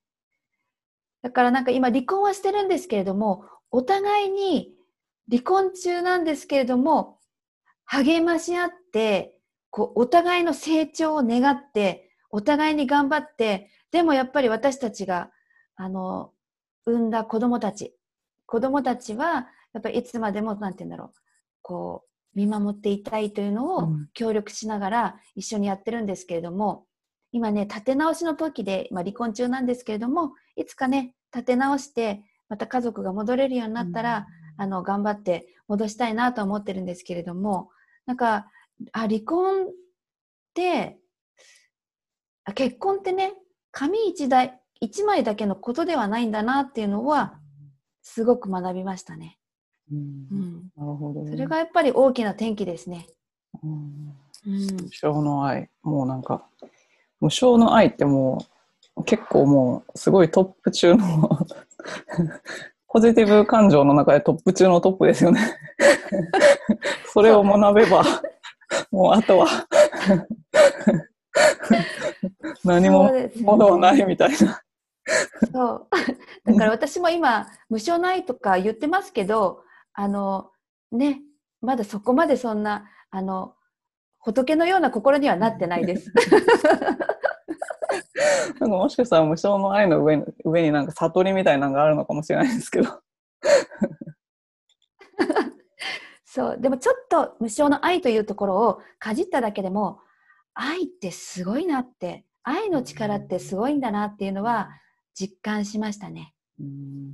[1.21, 4.72] だからなんか今離婚はしてるんですけれども、お互いに
[5.29, 7.19] 離婚中なんですけれども、
[7.85, 9.37] 励まし合って、
[9.69, 15.31] こう、お互いの成長を願って、お互いに頑張って、でもやっぱり私たちが、
[15.75, 16.31] あの、
[16.85, 17.95] 産んだ子供たち、
[18.45, 21.11] 子供たちは、やっぱりいつまでも、なんて言うんだろう、
[21.61, 24.09] こう、見守っていたいというのをうん。
[24.13, 26.85] 協力しながら一緒にやってるんですけれども、
[27.31, 37.69] 今ね、立て直しの時で、まあ、離婚中なんですけれども、いつかね、立て直して、また家族が戻れるようになったら、あの、頑張って戻したいなとは思ってるんですけれども、
[38.05, 38.47] なんか、
[38.91, 39.67] あ、離婚っ
[40.53, 40.97] て、
[42.45, 43.33] あ結婚ってね、
[43.71, 47.39] 紙一台、一枚だけのことではないんだなっていうのは、
[48.01, 49.39] すごく学びましたね。
[49.91, 49.97] うん
[50.31, 50.71] うん。
[50.75, 51.25] なるほど。
[51.25, 53.07] それがやっぱり大きな転機ですね。
[53.63, 54.51] 無
[54.89, 55.69] 償の愛。
[55.83, 56.45] もうなんか、
[57.21, 58.45] 無償の愛っても
[58.97, 61.29] う、結構もう、すごいトップ中の、
[62.93, 65.57] ポジティブ感情の中でトップ中のトップですよね。
[67.11, 68.03] それを学べば、
[68.91, 69.47] もうあとは、
[72.63, 74.61] 何もものはないみたいな。
[75.51, 75.87] そう。
[76.45, 79.63] だから私も今、無償の愛とか言ってますけど、
[79.93, 80.51] あの、
[80.91, 81.19] ね、
[81.61, 83.55] まだそこまでそんな、あの、
[84.19, 86.13] 仏のような心にはなってないです。
[88.59, 93.01] なんかもしかしたら無償の愛の上に上になんか悟りみたいなのがあるのかもしれないですけど。
[96.25, 96.57] そう。
[96.59, 99.99] でもちょっと無償の愛というところをかじっただけでも、
[100.53, 104.69] 愛ってすごいなって、愛の力ってすごいんだなっていうのは
[105.13, 106.33] 実感しましたね。
[106.59, 107.13] うん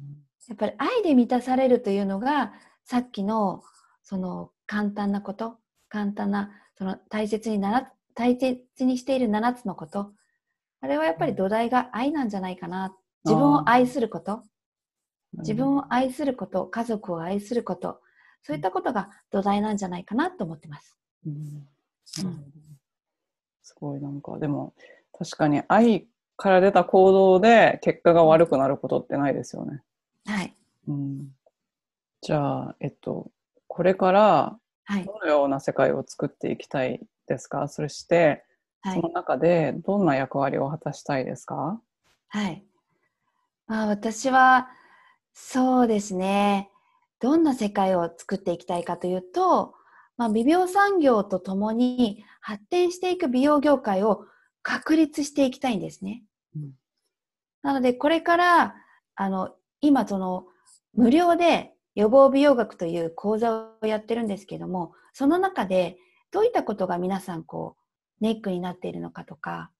[0.50, 3.64] やっぱり愛で満たされるというのが、さっきの、
[4.02, 5.58] その簡単なこと、
[5.89, 10.12] 簡単な、その大切になら、大切にしている7つのこと。
[10.82, 12.95] あれはやっぱり土台が愛なんじゃないかな。
[13.25, 14.43] 自分を愛すること、
[15.39, 18.01] 自分を愛すること、家族を愛すること、
[18.43, 20.97] そういったことが土台なんじゃないかなと思ってます。
[21.25, 21.34] うん
[22.23, 22.43] うん
[23.61, 24.73] すごいなんかでも
[25.15, 26.07] 確かに愛
[26.38, 29.84] から出た行動で結果が悪くなることってないですよね。
[30.25, 30.55] はい。
[30.88, 31.30] うん、
[32.21, 33.30] じゃあ、えっと、
[33.67, 35.05] これからはい。
[35.05, 37.67] どのような世界を作っていきたいですか？
[37.67, 38.43] そして、
[38.82, 39.13] はいその。
[39.13, 41.82] 中でどんな役割を果たしたいですか？
[42.30, 42.63] はい。
[43.67, 44.69] まあ私は、
[45.34, 46.69] そうですね。
[47.19, 49.73] どんな世界を作っていきたいかというと、
[50.17, 54.25] まあ、美容産業とともに発展していく美容業界を
[54.63, 56.23] 確立していきたいんですね。
[56.55, 56.71] うん
[57.61, 58.75] なので、これから、
[59.15, 60.45] あの、今、その、
[60.93, 65.97] 無料で予防美容学という講座をやってるんですけども、その中で、
[66.32, 67.78] どういったことが皆さん、こう、
[68.22, 69.72] ネックになっているのかとか、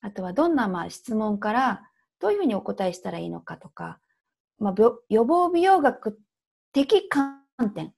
[0.00, 1.82] あとはどんな、まあ、質問から、
[2.20, 3.98] どういうふうにお答えしたらいいのかとか、
[4.58, 4.74] まあ、
[5.08, 6.18] 予防美容学
[6.72, 7.42] 的観
[7.74, 7.92] 点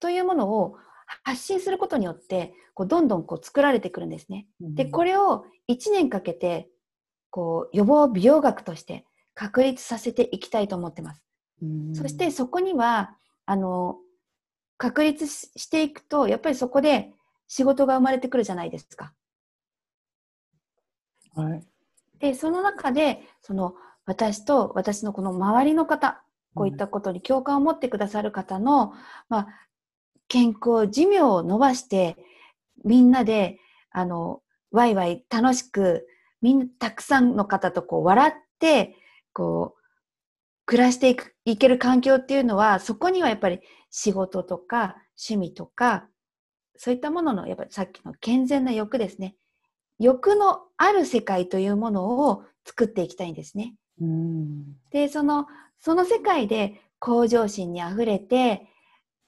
[0.00, 0.76] というものを
[1.22, 4.46] 発信することによって、こうどんどんこう作られてくるんですね。
[4.60, 6.68] で、これ、れを1年かけて、
[7.30, 11.22] こう、予防美容学として確立させていきたいと思ってます。
[11.94, 13.98] そしてそこには、あの、
[14.78, 17.12] 確立ししていくと、やっぱりそこで
[17.48, 19.12] 仕事が生まれてくるじゃないですか。
[21.34, 21.62] はい。
[22.18, 23.74] で、その中で、その、
[24.06, 26.22] 私と私のこの周りの方、
[26.54, 28.94] こういったことに共感を持ってくださる方の、
[29.28, 29.48] まあ、
[30.28, 32.16] 健康、寿命を伸ばして、
[32.84, 33.58] みんなで、
[33.90, 36.06] あの、ワイワイ楽しく、
[36.40, 38.96] みんなたくさんの方とこう笑って、
[39.32, 39.82] こう、
[40.64, 46.08] 暮らしていく、いける環境っていうのは、そこにはやっぱり仕事とか趣味とか、
[46.78, 49.36] そういったものの、やっぱりさっきの健全な欲ですね。
[49.98, 53.74] 欲のある世界というものを作っていきたいんですね。
[54.00, 54.76] うん。
[54.90, 55.46] で、その、
[55.78, 58.66] その世界で向上心にあふれて、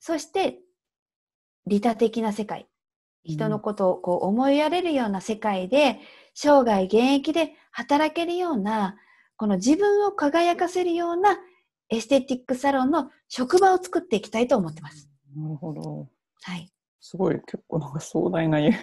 [0.01, 0.59] そして、
[1.67, 2.69] 利他的な世界。
[3.25, 6.01] 人のことをこう思いやれるような世界で、
[6.35, 8.97] 生涯現役で働けるような、
[9.37, 11.37] この自分を輝かせるような
[11.91, 15.09] エステティックサロンの職場を作っていきたいと思ってます。
[15.37, 16.09] なるほど。
[16.43, 16.71] はい。
[17.01, 18.77] すごい、結構なんか壮大な夢、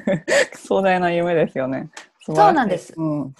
[0.54, 1.90] 壮大な夢ですよね。
[2.20, 3.34] そうなんですうん。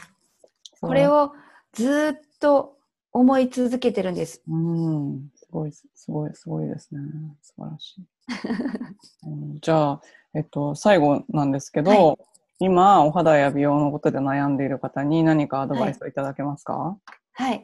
[0.81, 1.33] これを
[1.73, 2.77] ずーっと
[3.13, 4.43] 思い続けてるんです。
[4.49, 7.01] うん、すごい、すごい、すごいですね。
[7.43, 8.05] 素晴らしい。
[9.27, 10.01] うんじゃあ、
[10.35, 12.17] えっと、最後なんですけど、は
[12.59, 16.99] 今、お肌や美容のことで悩んでいる方に何かアドバイスをいただけますか、
[17.33, 17.53] はい。
[17.53, 17.59] や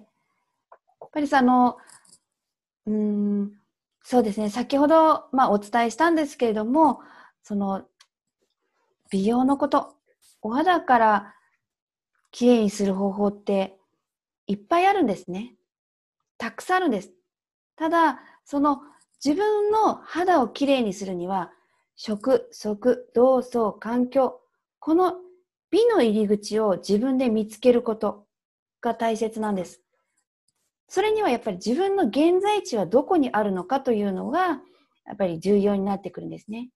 [1.07, 1.77] っぱりさ、あの、
[2.87, 3.53] うーん、
[4.03, 7.01] そうですね、先ほど、まあ、お伝えしたんですけれども、
[7.43, 7.87] その、
[9.11, 9.95] 美容のこと、
[10.43, 11.35] お肌から
[12.31, 13.77] きれいにする方法って
[14.47, 15.55] いっぱいあるんですね。
[16.39, 17.13] たくさんあるんです。
[17.77, 18.83] ただ、その
[19.25, 21.53] 自分の肌をきれいにするには、
[21.97, 24.41] 食、食、動作、環境、
[24.79, 25.15] この
[25.71, 28.27] 美の入り口を自分で見つけること
[28.81, 29.83] が大切なんです。
[30.91, 34.61] それにはやっぱり自分の現在地はどこにあるのかというのが、
[35.07, 36.71] やっぱり重要になってくるんですね。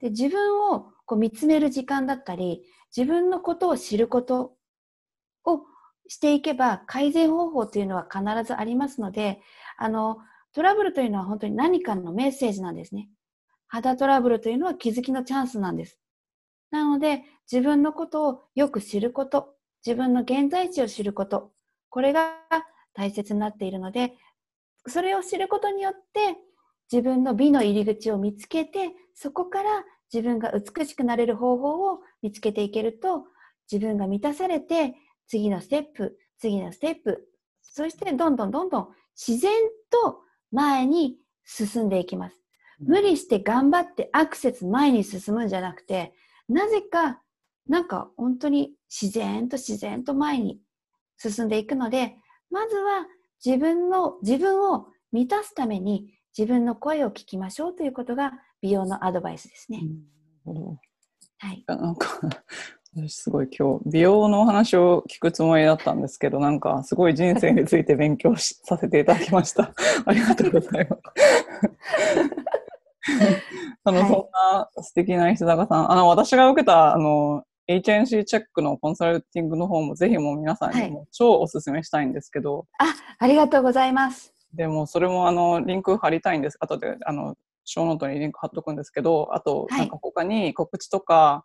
[0.00, 4.56] で自分をこう見つめる時間だったり、自分のことを知ること
[5.44, 5.60] を
[6.08, 9.40] していけば改善方法というのは必ずありますので、
[9.76, 10.18] あの、
[10.52, 13.08] トラブルというのは本当に何かのメッセージなんですね。
[13.68, 16.00] 肌トラブルというのは気づきのチャンスなんです。
[16.72, 19.54] なので、自分のことをよく知ること、
[19.86, 21.52] 自分の現在地を知ること、
[21.90, 22.32] これが
[22.98, 24.14] 大切になっているので、
[24.88, 26.36] それを知ることによって、
[26.90, 33.24] 自分の美の入り口を見つけて、そこから自分が美しくなれる方法を見つけていけると、
[33.70, 34.96] 自分が満たされて、
[35.28, 37.28] 次のステップ、次のステップ、
[37.62, 39.52] そしてどんどんどんどん自然
[39.90, 40.18] と
[40.50, 42.40] 前に進んでいきます。
[42.80, 46.14] 無理して頑張ってアクセス前に進むんじゃなくて、
[46.48, 47.22] なぜか、
[47.68, 50.58] なんか本当に自然と自然と前に
[51.16, 52.16] 進んでいくので、
[52.50, 53.06] まずは
[53.44, 59.80] 自分の、自分を満たすために自分の声を聞きましょうということが美容のアドバイスですね。
[59.82, 60.54] うん。
[60.54, 60.78] なるほど。
[61.38, 61.64] はい。
[61.66, 62.20] やなんか
[62.96, 69.72] 私すごい今日美容のお話を聞くつもりだったんですけどなんかすごい人生について勉強しさせていただきました。
[70.06, 71.02] ありがとうございます。
[73.84, 74.08] あの、はい。
[74.08, 74.18] そん
[74.76, 84.32] な素敵な石坂さんあの私が受けたあの HNC チェックのコンサルティングの方もぜひもう皆さんにも超おすすめしたいんですけど、あ、ありがとうございます。
[84.54, 91.44] でもそれもあのリンク貼りたいんです後であのショーノートにリンク貼っとくんですけどあとはいなんか他に告知とか、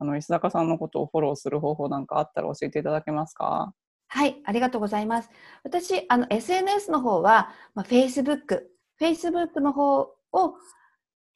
[0.00, 3.72] あの石坂さんのことをフォローする方法なんかあったら教えていただけますか？
[4.08, 5.30] はい、ありがとうございます。
[5.62, 8.62] 私、あの、SNS の方は、まあ、Facebook、
[9.00, 10.54] Facebook の方を、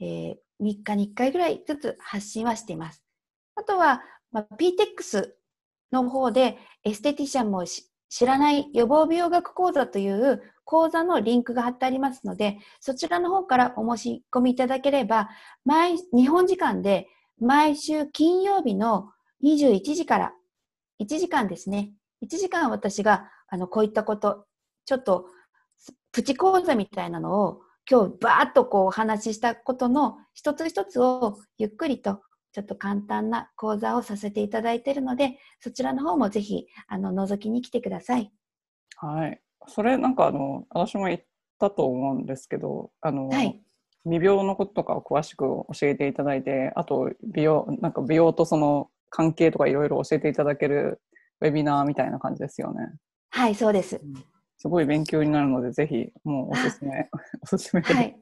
[0.01, 3.03] えー3日に1回ぐらいずつ発信はしています。
[3.57, 4.03] あとは、
[4.35, 5.28] まあ、PTEX
[5.93, 15.30] の方で、エステティシャンも知らない予防美容学講座という講座のリンクが貼ってありますので、そちらの方からお申し込みいただければ、
[15.64, 17.07] 毎、日本時間で
[17.41, 19.11] 毎週金曜日の
[19.45, 20.32] 21時から
[21.01, 21.93] 1時間ですね。
[22.24, 24.47] 1時間私が、あの、こういったこと、
[24.85, 25.26] ちょっと、
[26.11, 32.22] プチ講座みたいなのを、今日バーッとこうお話ししたことの一つ一つをゆっくりと
[32.55, 38.33] ちょっと簡単な講座をさせていただいているので、そちらの方もぜひ、あの、覗きに来てください。
[38.97, 39.41] はい。
[39.67, 41.21] それなんかあの、私も言っ
[41.59, 43.61] たと思うんですけど、あの、はい。
[44.05, 51.01] 未病のこととかを詳しく教えていただいて、あと美容、なんか美容とその関係とかいろいろ教えていただける
[51.41, 52.87] ウェビナーみたいな感じですよね。
[53.31, 54.01] はい、そうです。
[54.59, 57.09] すごい勉強になるので、ぜひもうおすすめ、
[57.43, 57.83] おすすめ。
[57.83, 58.17] はい。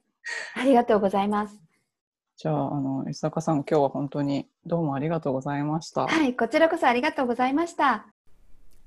[0.54, 1.71] ありがとうございます。
[2.42, 6.08] じゃあ、あの、石坂さん、今日は本当にどうもありがとうございました。
[6.08, 8.06] はい、こちらこそありがとうございました。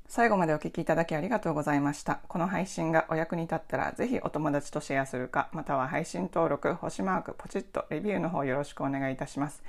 [0.09, 2.19] 最後までお聞きいただきありがとうございました。
[2.27, 9.63] この配信がお役に立ったら、ぜひお友達とシェアするか、または配信登録、星マーク、ポチッとレビューの方よろしくお願いいたします。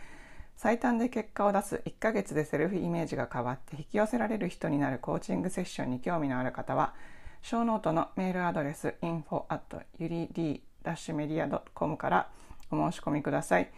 [0.57, 6.93] 最短で結果を出す1ヶ月でセルフイメージが変わって引き寄せられる人になるコーチングセッションに興味のある方は、
[7.41, 12.29] ショーノートのメールアドレス info at yuri-media.com から
[12.71, 13.71] お申し込みください。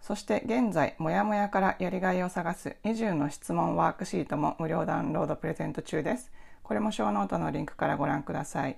[0.00, 6.30] そして現在、もやもやからやりがいを探す20の質問ワークシートも無料ダウンロードプレゼント中です。
[6.62, 8.76] これもショーノートのリンクからご覧ください。